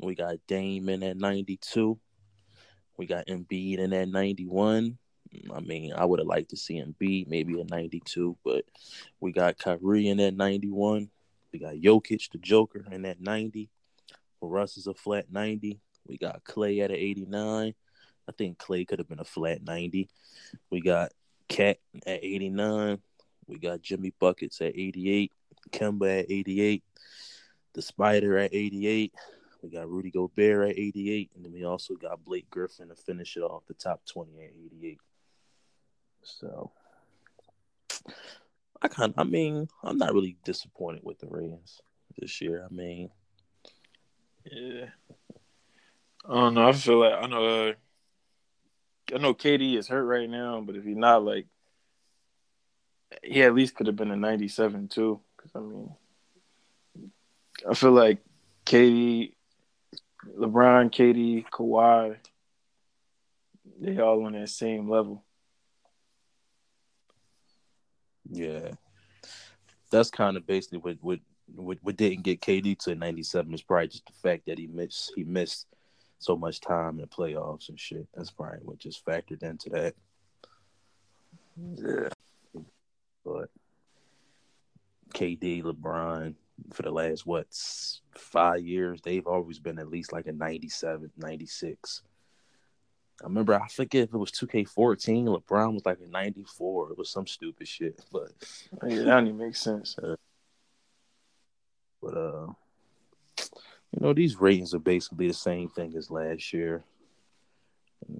[0.00, 1.98] We got Dame in at 92.
[2.96, 4.98] We got Embiid in that 91.
[5.54, 8.64] I mean, I would have liked to see him be maybe a 92, but
[9.20, 11.08] we got Kyrie in that 91.
[11.52, 13.68] We got Jokic, the Joker, in that 90.
[14.40, 15.80] Russ is a flat 90.
[16.06, 17.74] We got Clay at an 89.
[18.28, 20.08] I think Clay could have been a flat 90.
[20.70, 21.12] We got
[21.48, 22.98] Cat at 89.
[23.46, 25.32] We got Jimmy Buckets at 88.
[25.70, 26.82] Kemba at 88.
[27.74, 29.12] The Spider at 88.
[29.62, 31.30] We got Rudy Gobert at 88.
[31.36, 34.50] And then we also got Blake Griffin to finish it off the top 20 at
[34.50, 34.98] 88.
[36.22, 36.70] So
[38.80, 41.80] I kind I mean, I'm not really disappointed with the Rams
[42.18, 42.66] this year.
[42.68, 43.10] I mean,
[44.50, 44.86] yeah.
[46.28, 46.68] I don't know.
[46.68, 47.68] I feel like I know.
[47.68, 47.72] Uh,
[49.14, 51.46] I know KD is hurt right now, but if he's not, like,
[53.22, 55.20] he at least could have been a 97 too.
[55.36, 55.90] Because I mean,
[57.68, 58.18] I feel like
[58.64, 59.34] KD,
[60.38, 62.16] LeBron, KD, Kawhi,
[63.80, 65.24] they all on that same level.
[68.30, 68.70] Yeah,
[69.90, 71.20] that's kind of basically what what
[71.54, 75.12] what, what didn't get KD to 97 is probably just the fact that he missed
[75.14, 75.66] he missed
[76.18, 78.06] so much time in the playoffs and shit.
[78.14, 79.94] That's probably what just factored into that.
[81.74, 82.08] Yeah,
[83.24, 83.50] but
[85.12, 86.34] KD, LeBron,
[86.72, 87.46] for the last what
[88.16, 92.02] five years, they've always been at least like a 97, 96.
[93.20, 96.90] I remember I forget if it was 2K14, LeBron was like a 94.
[96.90, 98.32] It was some stupid shit, but
[98.86, 99.96] yeah, that don't even make sense.
[99.98, 100.16] Uh,
[102.02, 102.46] but uh,
[103.92, 106.84] you know, these ratings are basically the same thing as last year.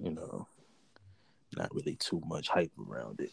[0.01, 0.47] You know,
[1.57, 3.31] not really too much hype around it.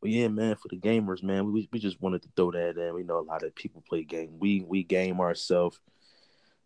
[0.00, 2.94] But yeah, man, for the gamers, man, we we just wanted to throw that in.
[2.94, 4.38] We know a lot of people play game.
[4.38, 5.78] We we game ourselves.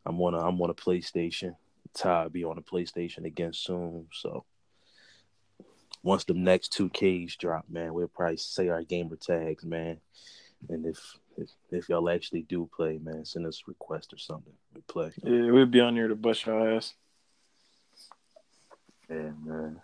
[0.06, 1.56] I'm on a I'm on a PlayStation.
[1.94, 4.06] Ty be on the PlayStation again soon.
[4.12, 4.44] So
[6.02, 10.00] once the next two Ks drop, man, we'll probably say our gamer tags, man.
[10.68, 14.52] And if if, if y'all actually do play, man, send us a request or something.
[14.74, 15.12] We play.
[15.22, 16.94] Yeah, we'll be on here to bust your ass.
[19.10, 19.80] Yeah, man.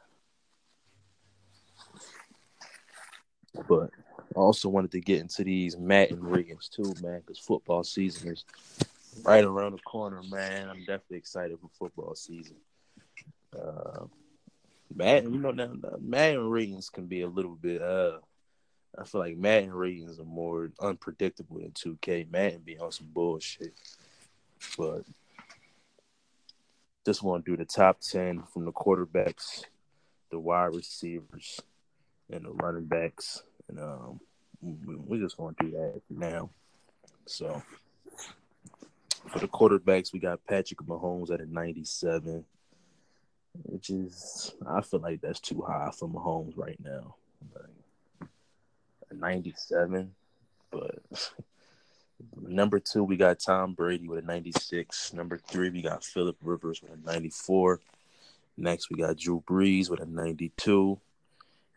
[3.69, 3.91] But
[4.37, 8.45] I also wanted to get into these Madden ratings too, man, because football season is
[9.23, 10.69] right around the corner, man.
[10.69, 12.57] I'm definitely excited for football season.
[13.57, 14.05] Uh,
[14.95, 17.83] Madden, you know, now Madden ratings can be a little bit.
[17.83, 18.19] Uh,
[18.99, 22.31] I feel like Madden ratings are more unpredictable than 2K.
[22.31, 23.73] Madden be on some bullshit,
[24.77, 25.05] but
[27.07, 29.65] just want to do the top ten from the quarterbacks,
[30.31, 31.61] the wide receivers,
[32.31, 34.21] and the running backs, and um,
[34.63, 36.51] we just want to do that now.
[37.27, 37.63] So
[39.29, 42.45] for the quarterbacks, we got Patrick Mahomes at a 97,
[43.65, 47.15] which is I feel like that's too high for Mahomes right now.
[47.55, 48.29] Like,
[49.11, 50.13] a 97,
[50.71, 51.01] but
[52.43, 55.13] number two we got Tom Brady with a 96.
[55.13, 57.81] Number three we got Philip Rivers with a 94.
[58.57, 60.99] Next we got Drew Brees with a 92.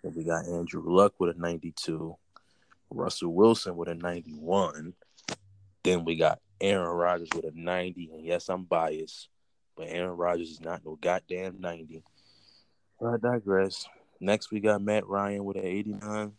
[0.03, 2.15] Then we got Andrew Luck with a 92.
[2.89, 4.93] Russell Wilson with a 91.
[5.83, 8.11] Then we got Aaron Rodgers with a 90.
[8.13, 9.29] And yes, I'm biased,
[9.75, 12.03] but Aaron Rodgers is not no goddamn 90.
[12.99, 13.85] But I digress.
[14.19, 16.31] Next, we got Matt Ryan with an 89.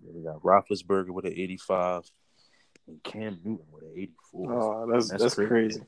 [0.00, 2.10] We got Roethlisberger with an 85.
[2.88, 4.52] And Cam Newton with an 84.
[4.52, 5.48] Oh, that's that's, that's crazy.
[5.48, 5.82] crazy.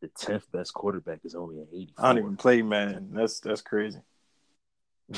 [0.00, 2.04] The 10th best quarterback is only an 84.
[2.04, 3.08] I don't even play, man.
[3.12, 3.98] That's that's crazy.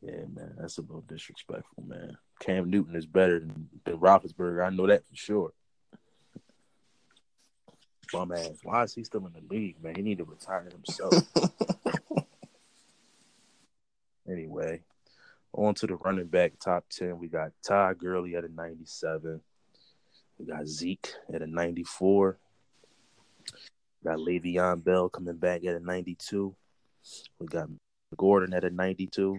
[0.00, 0.54] yeah, man.
[0.58, 2.18] That's a little disrespectful, man.
[2.40, 4.64] Cam Newton is better than, than Roethlisberger.
[4.64, 5.52] I know that for sure
[8.12, 8.58] bum ass.
[8.62, 9.94] Why is he still in the league, man?
[9.96, 11.14] He need to retire himself.
[14.28, 14.80] anyway,
[15.52, 17.18] on to the running back top ten.
[17.18, 19.40] We got Todd Gurley at a ninety-seven.
[20.38, 22.38] We got Zeke at a ninety-four.
[24.02, 26.54] We got Le'Veon Bell coming back at a ninety-two.
[27.38, 27.68] We got
[28.16, 29.38] Gordon at a ninety-two.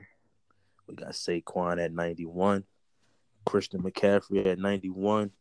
[0.88, 2.66] We got Saquon at ninety-one.
[3.46, 5.32] Christian McCaffrey at ninety-one.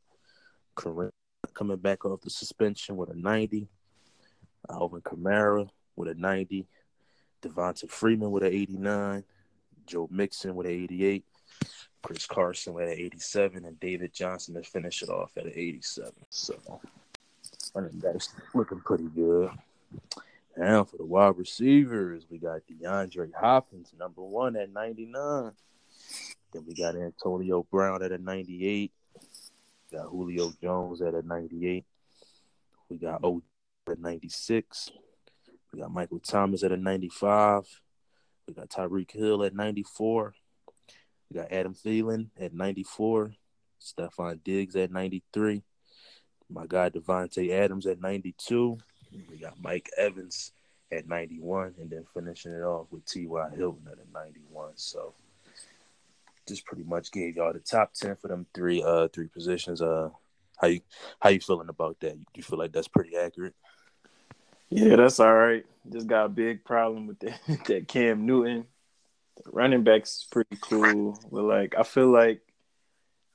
[0.77, 1.11] Kareem
[1.55, 3.69] coming back off the suspension with a 90.
[4.69, 6.67] Uh, Alvin Kamara with a 90.
[7.43, 9.25] Devonta Freeman with an 89.
[9.87, 11.25] Joe Mixon with an 88.
[12.03, 13.65] Chris Carson with an 87.
[13.65, 16.13] And David Johnson to finish it off at an 87.
[16.31, 16.81] So,
[17.75, 19.51] running backs looking pretty good.
[20.57, 25.53] Now for the wide receivers, we got DeAndre Hopkins, number one at 99.
[26.53, 28.91] Then we got Antonio Brown at a 98.
[29.91, 31.85] We got Julio Jones at a 98.
[32.89, 33.43] We got O
[33.91, 34.91] at 96.
[35.73, 37.65] We got Michael Thomas at a 95.
[38.47, 40.35] We got Tyreek Hill at 94.
[41.31, 43.33] We got Adam Thielen at 94.
[43.81, 45.63] Stefon Diggs at 93.
[46.51, 48.79] My guy Davante Adams at 92.
[49.31, 50.53] We got Mike Evans
[50.91, 53.51] at 91, and then finishing it off with T.Y.
[53.57, 54.73] Hilton at a 91.
[54.77, 55.15] So
[56.49, 59.81] just pretty much gave y'all the top 10 for them three uh three positions.
[59.81, 60.11] Uh
[60.59, 60.81] how you
[61.21, 62.19] how you feeling about that?
[62.35, 63.55] You feel like that's pretty accurate?
[64.71, 65.65] Yeah, that's all right.
[65.91, 68.67] Just got a big problem with that, that Cam Newton.
[69.37, 72.41] The running backs pretty cool, but like I feel like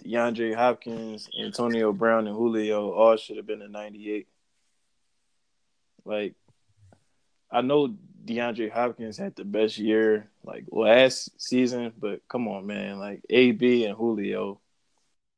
[0.03, 4.28] DeAndre Hopkins, Antonio Brown, and Julio all should have been a 98.
[6.05, 6.36] Like,
[7.51, 7.95] I know
[8.26, 13.86] DeAndre Hopkins had the best year like last season, but come on, man, like AB
[13.86, 14.60] and Julio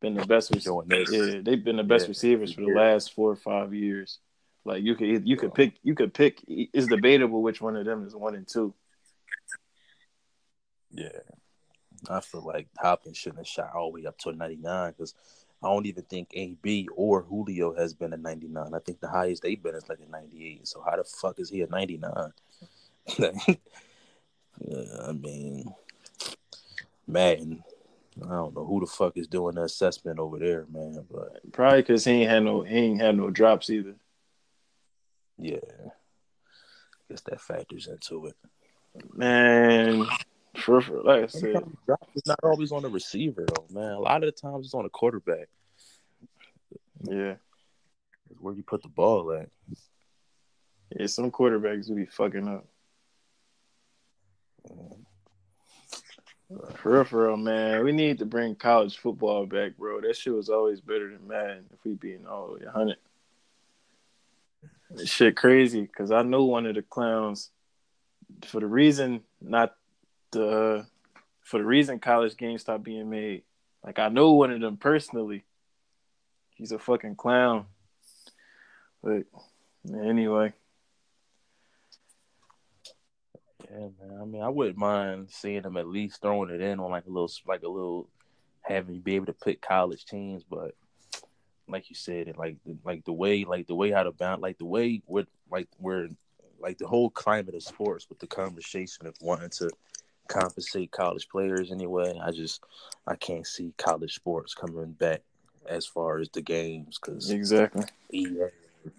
[0.01, 1.09] been the best receivers.
[1.11, 2.09] Yeah, they've been the best yeah.
[2.09, 4.19] receivers for the last four or five years.
[4.63, 6.43] Like you could you could pick you could pick.
[6.47, 8.73] It's debatable which one of them is one and two.
[10.91, 11.09] Yeah,
[12.09, 14.91] I feel like Hopkins shouldn't have shot all the way up to a ninety nine
[14.91, 15.13] because
[15.63, 18.73] I don't even think AB or Julio has been a 99.
[18.73, 20.67] I think the highest they've been is like a 98.
[20.67, 22.11] So how the fuck is he a 99?
[23.17, 23.31] Yeah,
[25.07, 25.73] I mean,
[27.07, 27.63] man,
[28.23, 31.05] I don't know who the fuck is doing the assessment over there, man.
[31.11, 33.95] But probably because he ain't had no he ain't had no drops either.
[35.37, 35.91] Yeah, I
[37.09, 38.35] guess that factors into it.
[39.13, 40.05] Man,
[40.57, 41.63] for, for like I said,
[42.15, 43.91] it's not always on the receiver though, man.
[43.91, 45.49] A lot of the times it's on the quarterback.
[47.03, 47.35] Yeah,
[48.31, 49.49] it's where you put the ball at.
[50.97, 52.65] Yeah, some quarterbacks will be fucking up.
[56.75, 57.83] For real, for real, man.
[57.83, 60.01] We need to bring college football back, bro.
[60.01, 62.97] That shit was always better than Madden if we being all 100.
[65.05, 67.49] Shit crazy because I know one of the clowns
[68.45, 69.75] for the reason not
[70.31, 70.85] the
[71.41, 73.43] for the reason college games stopped being made.
[73.83, 75.43] Like I know one of them personally.
[76.51, 77.65] He's a fucking clown.
[79.03, 79.23] But
[79.93, 80.53] anyway.
[83.75, 84.21] Yeah, man.
[84.21, 87.09] I mean, I wouldn't mind seeing them at least throwing it in on like a
[87.09, 88.07] little, like a little,
[88.61, 90.43] having you be able to pick college teams.
[90.43, 90.75] But
[91.67, 94.57] like you said, it like like the way, like the way how to bound, like
[94.57, 96.07] the way with like where,
[96.59, 99.69] like the whole climate of sports with the conversation of wanting to
[100.27, 102.17] compensate college players anyway.
[102.23, 102.63] I just
[103.07, 105.21] I can't see college sports coming back
[105.67, 107.85] as far as the games because exactly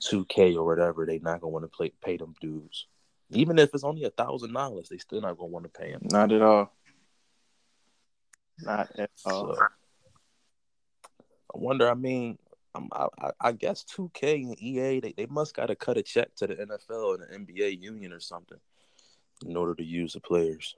[0.01, 2.87] two K or whatever, they not gonna want to play pay them dudes.
[3.31, 6.01] Even if it's only a thousand dollars, they still not gonna want to pay him.
[6.05, 6.73] Not at all.
[8.61, 9.57] Not at all.
[9.57, 11.91] So, I wonder.
[11.91, 12.39] I mean,
[12.93, 16.35] I, I, I guess 2K and EA they, they must got to cut a check
[16.37, 18.59] to the NFL and the NBA union or something
[19.47, 20.77] in order to use the players.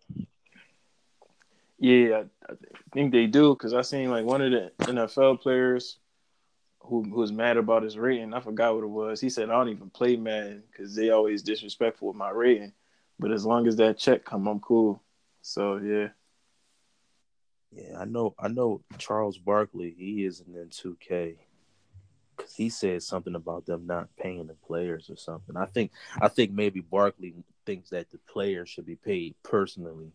[1.78, 2.56] Yeah, I, I
[2.92, 5.98] think they do because I seen like one of the NFL players
[6.88, 8.34] who who was mad about his rating.
[8.34, 9.20] I forgot what it was.
[9.20, 12.72] He said I don't even play Madden because they always disrespectful with my rating.
[13.18, 15.02] But as long as that check come, I'm cool.
[15.42, 16.08] So yeah.
[17.70, 18.34] Yeah, I know.
[18.38, 19.94] I know Charles Barkley.
[19.96, 21.36] He isn't in 2K
[22.36, 25.56] because he said something about them not paying the players or something.
[25.56, 25.92] I think.
[26.20, 27.34] I think maybe Barkley
[27.66, 30.12] thinks that the players should be paid personally,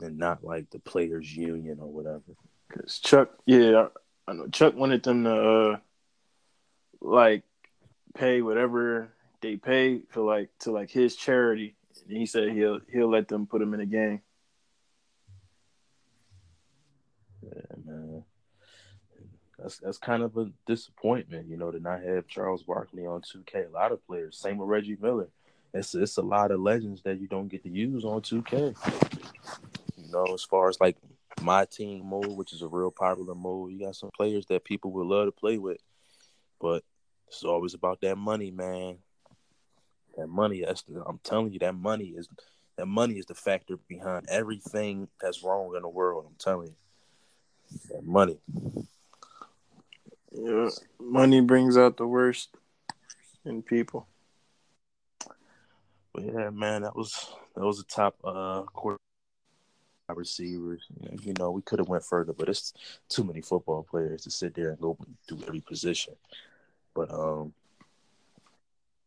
[0.00, 2.34] and not like the players' union or whatever.
[2.68, 3.88] Because Chuck, yeah,
[4.26, 5.76] I know Chuck wanted them to uh,
[7.00, 7.42] like
[8.14, 11.74] pay whatever they pay for like to like his charity.
[12.08, 14.20] And he said he'll he'll let them put him in a game.
[17.42, 18.24] Yeah, man.
[19.58, 23.68] That's that's kind of a disappointment, you know, to not have Charles Barkley on 2K.
[23.68, 25.28] A lot of players, same with Reggie Miller.
[25.74, 28.76] It's it's a lot of legends that you don't get to use on 2K.
[29.96, 30.96] You know, as far as like
[31.42, 34.92] my team mode, which is a real popular mode, you got some players that people
[34.92, 35.78] would love to play with.
[36.60, 36.82] But
[37.28, 38.98] it's always about that money, man.
[40.16, 42.28] That money, that's the, I'm telling you, that money is
[42.76, 46.26] that money is the factor behind everything that's wrong in the world.
[46.28, 46.76] I'm telling you,
[47.90, 48.38] that money.
[50.32, 50.68] Yeah,
[51.00, 52.50] money brings out the worst
[53.44, 54.06] in people.
[56.14, 58.98] But yeah, man, that was that was a top uh quarter
[60.14, 60.82] receivers.
[61.22, 62.72] You know, we could have went further, but it's
[63.08, 64.96] too many football players to sit there and go
[65.26, 66.14] do every position.
[66.98, 67.52] But um,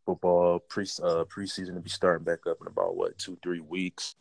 [0.05, 4.15] football pre uh, preseason to be starting back up in about what two three weeks.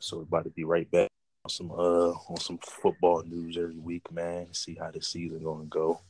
[0.00, 1.08] So we're about to be right back
[1.44, 4.52] on some uh on some football news every week, man.
[4.52, 6.00] See how the season gonna go.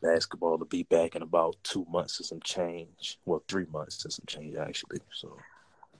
[0.00, 3.18] Basketball to be back in about two months and some change.
[3.26, 5.00] Well, three months and some change actually.
[5.12, 5.36] So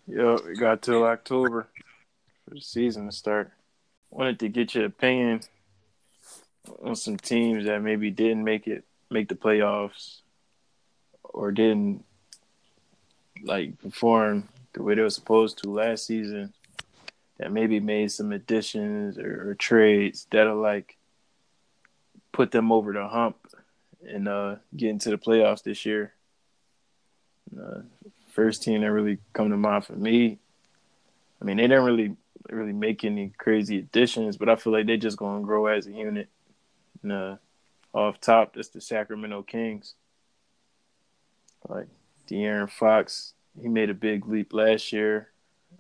[0.07, 1.69] yeah, we got till October
[2.49, 3.53] for the season to start.
[4.09, 5.43] Wanted to get your opinion
[6.83, 10.21] on some teams that maybe didn't make it make the playoffs
[11.23, 12.05] or didn't
[13.43, 16.53] like perform the way they were supposed to last season
[17.39, 20.97] that maybe made some additions or, or trades that'll like
[22.33, 23.37] put them over the hump
[24.07, 26.13] and uh, get into the playoffs this year.
[27.59, 27.81] Uh,
[28.29, 30.39] first team that really come to mind for me.
[31.41, 32.17] I mean, they didn't really
[32.49, 35.93] really make any crazy additions, but I feel like they're just gonna grow as a
[35.93, 36.29] unit.
[37.03, 37.37] And, uh,
[37.93, 39.95] off top, that's the Sacramento Kings.
[41.69, 41.89] Like
[42.29, 45.29] De'Aaron Fox, he made a big leap last year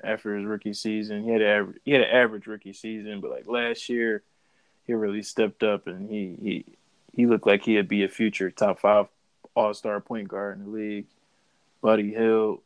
[0.02, 1.24] after his rookie season.
[1.24, 4.22] He had an average, he had an average rookie season, but like last year,
[4.84, 6.64] he really stepped up and he he
[7.12, 9.06] he looked like he'd be a future top five
[9.54, 11.06] All Star point guard in the league.
[11.80, 12.60] Buddy Hield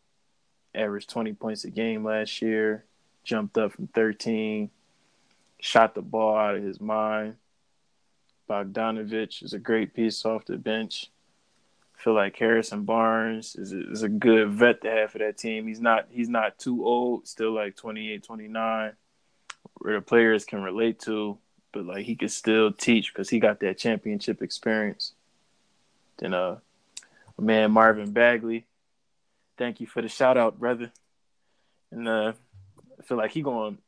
[0.75, 2.85] averaged 20 points a game last year,
[3.23, 4.71] jumped up from 13,
[5.61, 7.37] shot the ball out of his mind.
[8.49, 11.11] Bogdanovich is a great piece off the bench.
[11.97, 15.39] I feel like Harrison Barnes is a, is a good vet to have for that
[15.39, 15.67] team.
[15.67, 18.93] He's not he's not too old, still like 28, 29,
[19.75, 21.39] where the players can relate to,
[21.73, 25.13] but like he could still teach because he got that championship experience.
[26.19, 26.59] Then uh,
[27.39, 28.67] man Marvin Bagley,
[29.57, 30.91] thank you for the shout out, brother.
[31.91, 32.33] And uh,
[32.99, 33.79] I feel like he going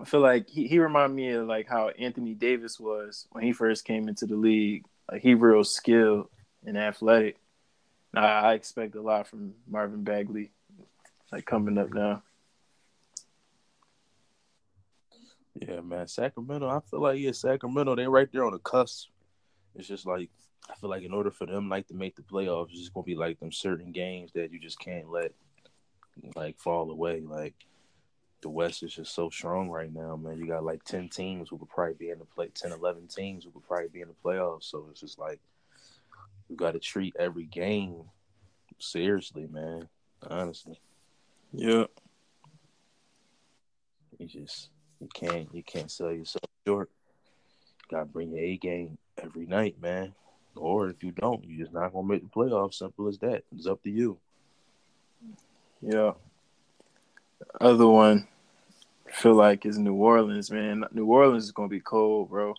[0.00, 3.52] I feel like he, he reminded me of like how Anthony Davis was when he
[3.52, 4.84] first came into the league.
[5.10, 6.28] Like he real skilled
[6.64, 7.36] and athletic.
[8.14, 10.50] I, I expect a lot from Marvin Bagley,
[11.32, 12.22] like coming up now.
[15.54, 16.68] Yeah, man, Sacramento.
[16.68, 17.96] I feel like yeah, Sacramento.
[17.96, 19.08] They right there on the cusp.
[19.74, 20.28] It's just like
[20.70, 23.04] I feel like in order for them like to make the playoffs, it's just gonna
[23.04, 25.32] be like them certain games that you just can't let
[26.34, 27.20] like fall away.
[27.20, 27.54] Like
[28.46, 30.38] the West is just so strong right now, man.
[30.38, 33.42] You got like 10 teams who could probably be in the play 10, 11 teams
[33.42, 34.70] who could probably be in the playoffs.
[34.70, 35.40] So it's just like
[36.48, 38.04] you got to treat every game
[38.78, 39.88] seriously, man.
[40.30, 40.78] Honestly.
[41.52, 41.86] Yeah.
[44.16, 44.68] You just
[45.00, 46.88] you can't you can't sell yourself short.
[47.90, 50.14] You gotta bring your A game every night, man.
[50.54, 52.74] Or if you don't, you're just not gonna make the playoffs.
[52.74, 53.42] Simple as that.
[53.56, 54.18] It's up to you.
[55.82, 56.12] Yeah.
[57.60, 58.28] Other one,
[59.16, 60.84] feel like is New Orleans, man.
[60.92, 62.54] New Orleans is gonna be cold, bro.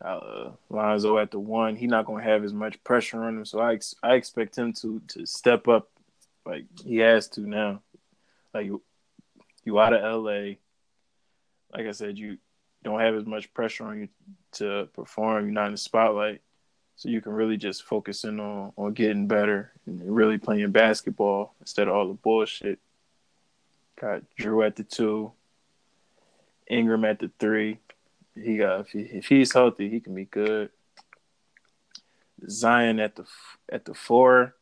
[0.00, 3.60] Uh, Lonzo at the one, he not gonna have as much pressure on him, so
[3.60, 5.88] I ex- I expect him to to step up,
[6.44, 7.82] like he has to now.
[8.52, 8.82] Like you,
[9.64, 10.56] you out of LA,
[11.72, 12.38] like I said, you
[12.82, 14.08] don't have as much pressure on you
[14.52, 15.44] to perform.
[15.44, 16.42] You're not in the spotlight,
[16.96, 21.54] so you can really just focus in on on getting better and really playing basketball
[21.60, 22.80] instead of all the bullshit.
[24.00, 25.32] Got Jrue at the two,
[26.68, 27.78] Ingram at the three.
[28.34, 30.70] He got if, he, if he's healthy, he can be good.
[32.48, 33.24] Zion at the
[33.70, 34.54] at the four,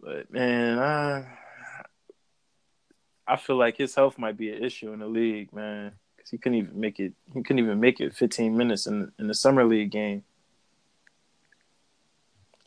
[0.00, 1.26] but man, I
[3.26, 6.38] I feel like his health might be an issue in the league, man, because he
[6.38, 7.12] couldn't even make it.
[7.32, 10.24] He couldn't even make it 15 minutes in in the summer league game.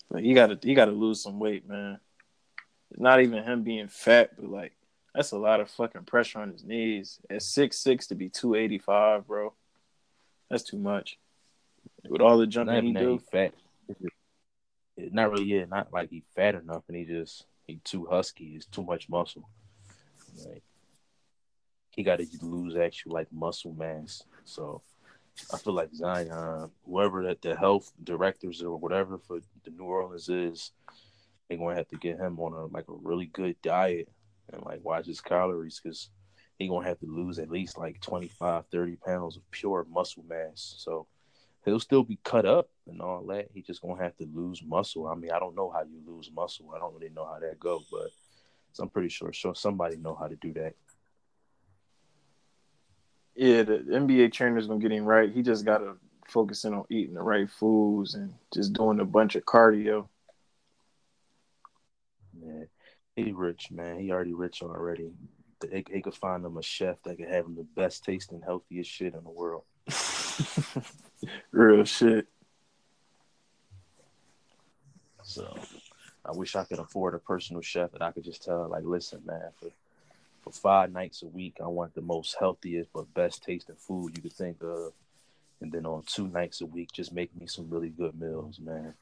[0.10, 2.00] Like he got to he got to lose some weight, man.
[2.92, 4.74] It's not even him being fat, but like
[5.14, 7.20] that's a lot of fucking pressure on his knees.
[7.30, 9.54] At six six to be two eighty five, bro.
[10.50, 11.18] That's too much.
[12.08, 13.54] With all the jumping he do, fat.
[14.98, 18.54] Not really, yeah, not like he fat enough, and he just he too husky.
[18.54, 19.48] He's too much muscle.
[20.46, 20.64] Like
[21.92, 24.24] he got to lose actual like muscle mass.
[24.46, 24.82] So
[25.54, 30.30] I feel like Zion, whoever that the health directors or whatever for the New Orleans
[30.30, 30.72] is,
[31.48, 34.10] they're gonna have to get him on a like a really good diet
[34.52, 36.10] and like watch his calories because
[36.58, 40.76] he gonna have to lose at least like 25, 30 pounds of pure muscle mass.
[40.78, 41.08] So
[41.66, 43.48] he'll still be cut up and all that.
[43.54, 45.08] He just gonna have to lose muscle.
[45.08, 46.74] I mean, I don't know how you lose muscle.
[46.76, 48.12] I don't really know how that go, but
[48.80, 50.74] I'm pretty sure sure somebody know how to do that.
[53.36, 55.32] Yeah, the NBA trainer's gonna get him right.
[55.32, 55.96] He just gotta
[56.28, 60.08] focus in on eating the right foods and just doing a bunch of cardio.
[62.40, 62.64] Yeah,
[63.16, 64.00] he rich, man.
[64.00, 65.12] He already rich already.
[65.60, 68.90] They, they could find him a chef that could have him the best tasting, healthiest
[68.90, 69.64] shit in the world.
[71.52, 72.28] Real shit.
[75.24, 75.58] So
[76.26, 79.22] I wish I could afford a personal chef that I could just tell, like, listen,
[79.26, 79.70] man, for
[80.44, 84.22] for five nights a week, I want the most healthiest but best tasting food you
[84.22, 84.92] could think of.
[85.62, 88.94] And then on two nights a week, just make me some really good meals, man.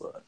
[0.00, 0.24] But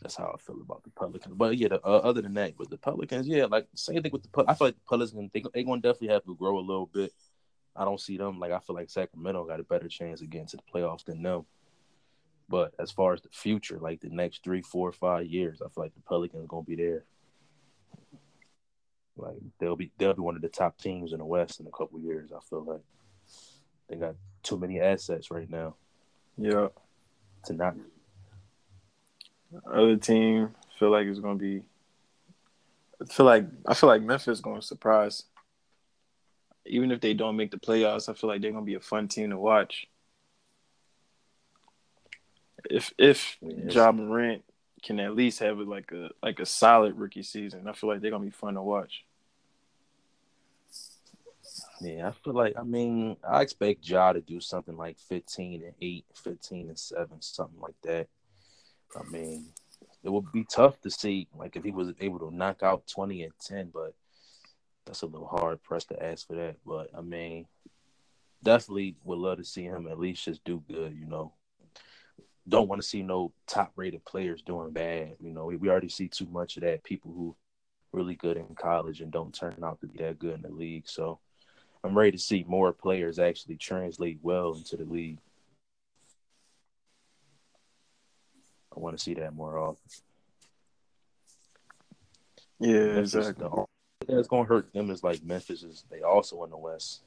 [0.00, 1.34] that's how I feel about the Pelicans.
[1.34, 4.22] But yeah, the, uh, other than that, with the Pelicans, yeah, like same thing with
[4.22, 4.44] the.
[4.46, 7.12] I feel like the Pelicans they they gonna definitely have to grow a little bit.
[7.74, 10.46] I don't see them like I feel like Sacramento got a better chance of getting
[10.48, 11.46] to the playoffs than them.
[12.48, 15.84] But as far as the future, like the next three, four, five years, I feel
[15.84, 17.04] like the Pelicans gonna be there.
[19.16, 21.70] Like they'll be they'll be one of the top teams in the West in a
[21.70, 22.30] couple years.
[22.30, 22.82] I feel like
[23.88, 25.74] they got too many assets right now.
[26.36, 26.68] Yeah.
[27.46, 27.74] To not.
[29.66, 31.62] Other team feel like it's gonna be.
[33.00, 35.24] I feel like I feel like Memphis gonna surprise.
[36.66, 39.08] Even if they don't make the playoffs, I feel like they're gonna be a fun
[39.08, 39.86] team to watch.
[42.70, 43.74] If if yes.
[43.74, 44.42] Ja Morant
[44.82, 48.10] can at least have like a like a solid rookie season, I feel like they're
[48.10, 49.04] gonna be fun to watch.
[51.84, 55.74] Yeah, I feel like I mean I expect Ja to do something like 15 and
[55.80, 58.08] 8, 15 and 7, something like that.
[58.96, 59.48] I mean,
[60.02, 63.24] it would be tough to see like if he was able to knock out 20
[63.24, 63.94] and 10, but
[64.86, 66.56] that's a little hard pressed to ask for that.
[66.64, 67.46] But I mean,
[68.42, 71.32] definitely would love to see him at least just do good, you know
[72.48, 75.14] don't want to see no top rated players doing bad.
[75.20, 76.84] You know, we, we already see too much of that.
[76.84, 77.34] People who
[77.92, 80.88] really good in college and don't turn out to be that good in the league.
[80.88, 81.20] So
[81.84, 85.18] I'm ready to see more players actually translate well into the league.
[88.74, 89.82] I want to see that more often.
[92.58, 93.48] Yeah, Memphis, exactly.
[94.08, 97.02] That's gonna hurt them is like Memphis is they also in the West,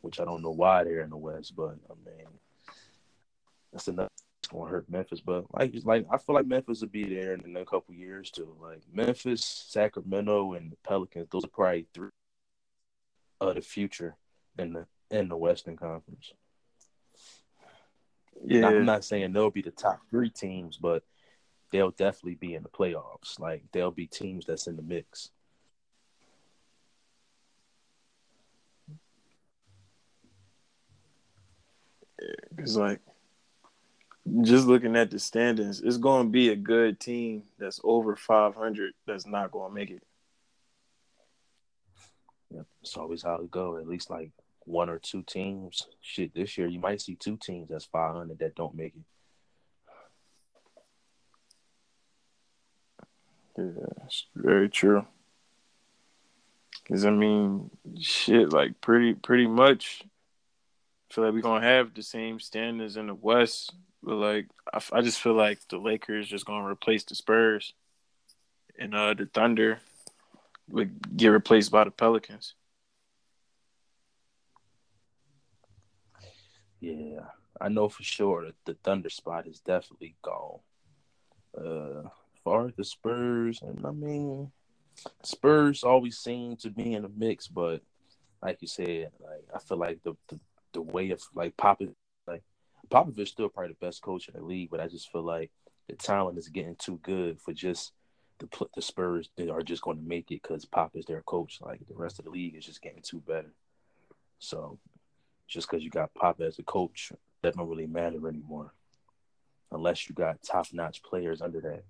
[0.00, 2.26] which I don't know why they're in the West, but I mean
[3.72, 4.10] that's enough
[4.48, 7.64] gonna hurt Memphis, but like like I feel like Memphis will be there in a
[7.64, 8.54] couple years too.
[8.60, 12.10] Like Memphis, Sacramento, and the Pelicans, those are probably three
[13.48, 14.16] of the future
[14.58, 16.32] in the in the Western Conference.
[18.44, 21.02] Yeah, I'm not saying they'll be the top three teams, but
[21.70, 23.38] they'll definitely be in the playoffs.
[23.38, 25.30] Like they'll be teams that's in the mix.
[32.58, 33.00] It's like
[34.42, 38.94] just looking at the standings, it's going to be a good team that's over 500
[39.06, 40.02] that's not going to make it.
[42.84, 43.76] It's always how it go.
[43.76, 44.30] At least like
[44.64, 45.86] one or two teams.
[46.00, 49.02] Shit, this year you might see two teams that's 500 that don't make it.
[53.56, 55.06] Yeah, it's very true.
[56.88, 60.02] Cause I mean, shit, like pretty pretty much.
[60.04, 63.72] I feel like we're gonna have the same standards in the West
[64.04, 67.72] but like, I, I just feel like the Lakers just gonna replace the Spurs,
[68.78, 69.80] and uh, the Thunder
[70.68, 72.54] would get replaced by the Pelicans.
[76.84, 77.20] Yeah,
[77.58, 80.58] I know for sure that the Thunder spot is definitely gone.
[81.56, 82.10] Uh,
[82.44, 84.52] far the Spurs, and I mean,
[85.22, 87.80] Spurs always seem to be in the mix, but
[88.42, 90.38] like you said, like I feel like the the,
[90.74, 91.94] the way of like Popovich
[93.18, 95.50] is still probably the best coach in the league, but I just feel like
[95.88, 97.92] the talent is getting too good for just
[98.40, 101.60] the the Spurs that are just going to make it because Pop is their coach.
[101.62, 103.54] Like the rest of the league is just getting too better.
[104.38, 104.78] So
[105.46, 108.72] just because you got Pop as a coach, that don't really matter anymore,
[109.70, 111.84] unless you got top notch players under that.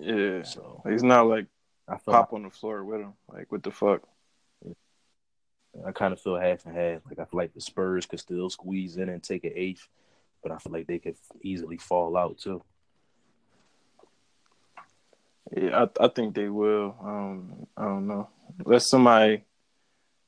[0.00, 1.46] Yeah, so he's not like
[1.88, 3.14] I Pop like, on the floor with him.
[3.32, 4.02] Like what the fuck?
[5.86, 7.02] I kind of feel half and half.
[7.06, 9.88] Like I feel like the Spurs could still squeeze in and take an eighth,
[10.42, 12.62] but I feel like they could easily fall out too.
[15.52, 16.96] Yeah, I, I think they will.
[17.02, 18.28] Um, I don't know.
[18.64, 19.44] Unless somebody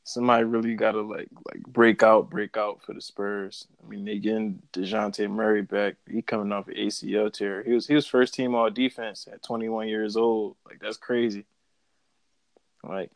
[0.07, 3.67] somebody really gotta like like break out, break out for the Spurs.
[3.85, 5.97] I mean, they getting Dejounte Murray back.
[6.09, 7.63] He coming off an ACL tear.
[7.63, 10.57] He was he was first team all defense at 21 years old.
[10.65, 11.45] Like that's crazy.
[12.85, 13.11] Like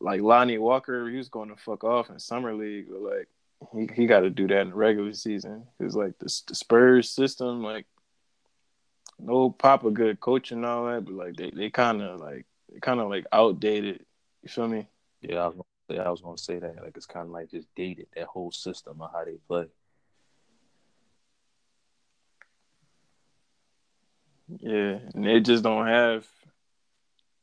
[0.00, 3.28] like Lonnie Walker, he was going to fuck off in summer league, but like
[3.72, 7.10] he he got to do that in the regular season because like the, the Spurs
[7.10, 7.86] system, like
[9.18, 12.80] no Papa good coach and all that, but like they they kind of like they
[12.80, 14.04] kind of like outdated.
[14.42, 14.86] You feel me?
[15.22, 17.50] Yeah, I was, gonna say, I was gonna say that like it's kind of like
[17.50, 19.66] just dated that whole system of how they play.
[24.60, 26.26] Yeah, and they just don't have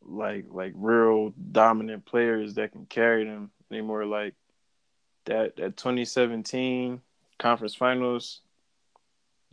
[0.02, 4.06] like like real dominant players that can carry them anymore.
[4.06, 4.36] Like
[5.26, 7.02] that that 2017
[7.40, 8.42] conference finals,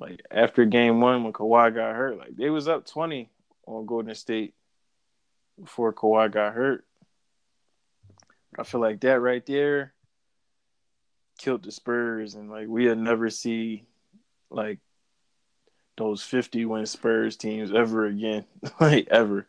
[0.01, 3.31] like after game one when Kawhi got hurt, like they was up 20
[3.67, 4.55] on Golden State
[5.61, 6.87] before Kawhi got hurt.
[8.59, 9.93] I feel like that right there
[11.39, 13.85] killed the Spurs, and like we'll never see
[14.51, 14.79] like
[15.97, 18.47] those 50 win Spurs teams ever again,
[18.81, 19.47] like ever.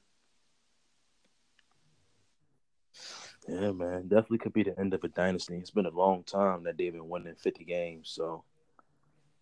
[3.48, 5.56] Yeah, man, definitely could be the end of a dynasty.
[5.56, 8.44] It's been a long time that they've been winning 50 games, so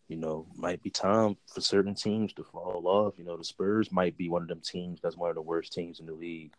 [0.10, 3.14] you know, might be time for certain teams to fall off.
[3.18, 5.72] You know, the Spurs might be one of them teams that's one of the worst
[5.72, 6.54] teams in the league.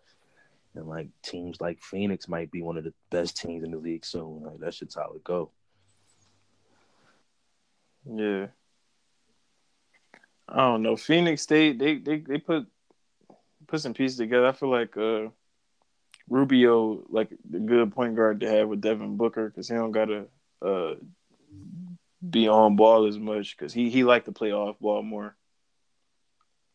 [0.76, 4.07] And like teams like Phoenix might be one of the best teams in the league
[4.07, 4.44] soon.
[4.44, 5.51] Like that's just how it go.
[8.09, 8.46] Yeah.
[10.48, 10.96] I don't know.
[10.96, 12.68] Phoenix State, they they they put
[13.66, 14.46] put some pieces together.
[14.46, 15.28] I feel like uh
[16.28, 20.26] Rubio like the good point guard to have with Devin Booker because he don't gotta
[20.64, 20.94] uh
[22.29, 25.37] be on ball as much because he he liked to play off ball more.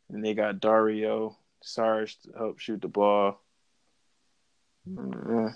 [0.09, 3.41] And they got Dario Saric to help shoot the ball.
[4.87, 5.47] Mm-hmm.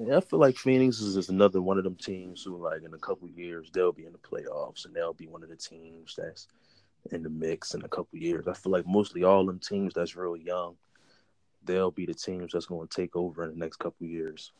[0.00, 2.92] Yeah, I feel like Phoenix is just another one of them teams who, like, in
[2.92, 6.16] a couple years, they'll be in the playoffs and they'll be one of the teams
[6.18, 6.48] that's
[7.12, 8.48] in the mix in a couple years.
[8.48, 10.74] I feel like mostly all them teams that's real young,
[11.64, 14.50] they'll be the teams that's going to take over in the next couple years.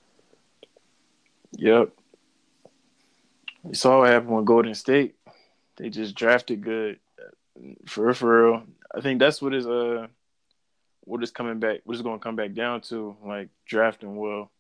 [1.57, 1.91] Yep.
[3.65, 5.17] We saw what happened with Golden State.
[5.77, 7.01] They just drafted good.
[7.87, 8.63] For real, for real.
[8.95, 10.07] I think that's what is uh
[11.01, 14.51] what is coming back what is going to come back down to like drafting well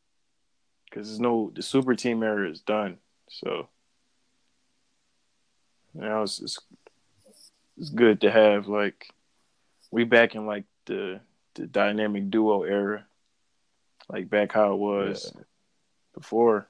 [0.84, 2.98] because there's no the super team era is done
[3.28, 3.68] so
[5.94, 6.58] now it's, it's
[7.78, 9.08] it's good to have like
[9.90, 11.20] we back in like the
[11.54, 13.06] the dynamic duo era
[14.08, 15.42] like back how it was yeah.
[16.14, 16.68] before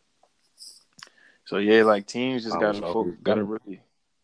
[1.44, 3.80] so yeah like teams just gotta fo- gotta really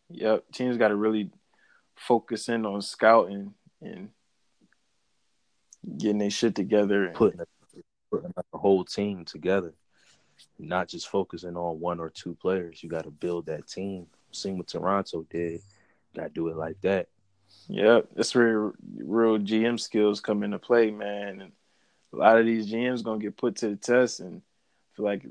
[0.09, 1.29] yep teams gotta really
[1.95, 4.09] focus in on scouting and
[5.97, 7.15] getting their shit together, and...
[7.15, 7.45] putting, a,
[8.11, 9.73] putting a whole team together,
[10.59, 12.81] not just focusing on one or two players.
[12.83, 14.07] You got to build that team.
[14.31, 15.61] Seeing what Toronto did.
[16.15, 17.07] Got to do it like that.
[17.67, 21.41] Yep, that's where real GM skills come into play, man.
[21.41, 21.51] And
[22.13, 24.41] a lot of these GMs gonna get put to the test, and
[24.93, 25.23] for like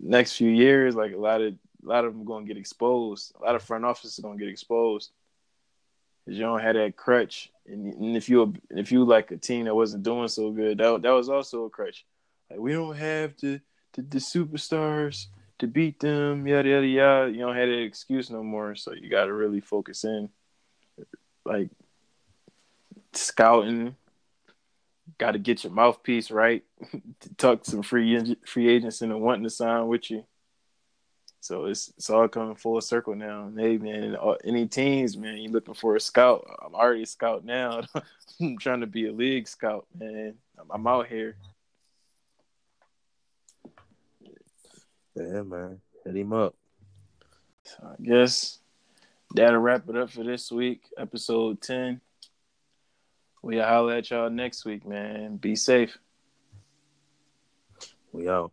[0.00, 3.34] next few years, like a lot of a lot of them gonna get exposed.
[3.40, 5.10] A lot of front offices are gonna get exposed
[6.24, 7.50] because you don't have that crutch.
[7.66, 11.02] And, and if you if you like a team that wasn't doing so good, that
[11.02, 12.04] that was also a crutch.
[12.50, 13.60] Like we don't have the
[13.94, 15.26] the, the superstars
[15.58, 17.30] to beat them, yada yada yada.
[17.30, 18.74] You don't have that excuse no more.
[18.74, 20.28] So you got to really focus in,
[21.44, 21.68] like
[23.12, 23.96] scouting.
[25.18, 26.64] Got to get your mouthpiece right.
[27.20, 30.24] To talk some free free agents into wanting to sign with you.
[31.40, 33.50] So it's it's all coming full circle now.
[33.54, 36.46] hey man, any teams, man, you looking for a scout?
[36.64, 37.82] I'm already a scout now.
[38.40, 40.34] I'm trying to be a league scout, man.
[40.58, 41.36] I'm, I'm out here.
[45.14, 45.80] Yeah, man.
[46.04, 46.54] Hit him up.
[47.64, 48.58] So I guess
[49.34, 52.00] that'll wrap it up for this week, episode 10.
[53.44, 55.36] We'll holler at y'all next week, man.
[55.36, 55.98] Be safe.
[58.10, 58.52] We out.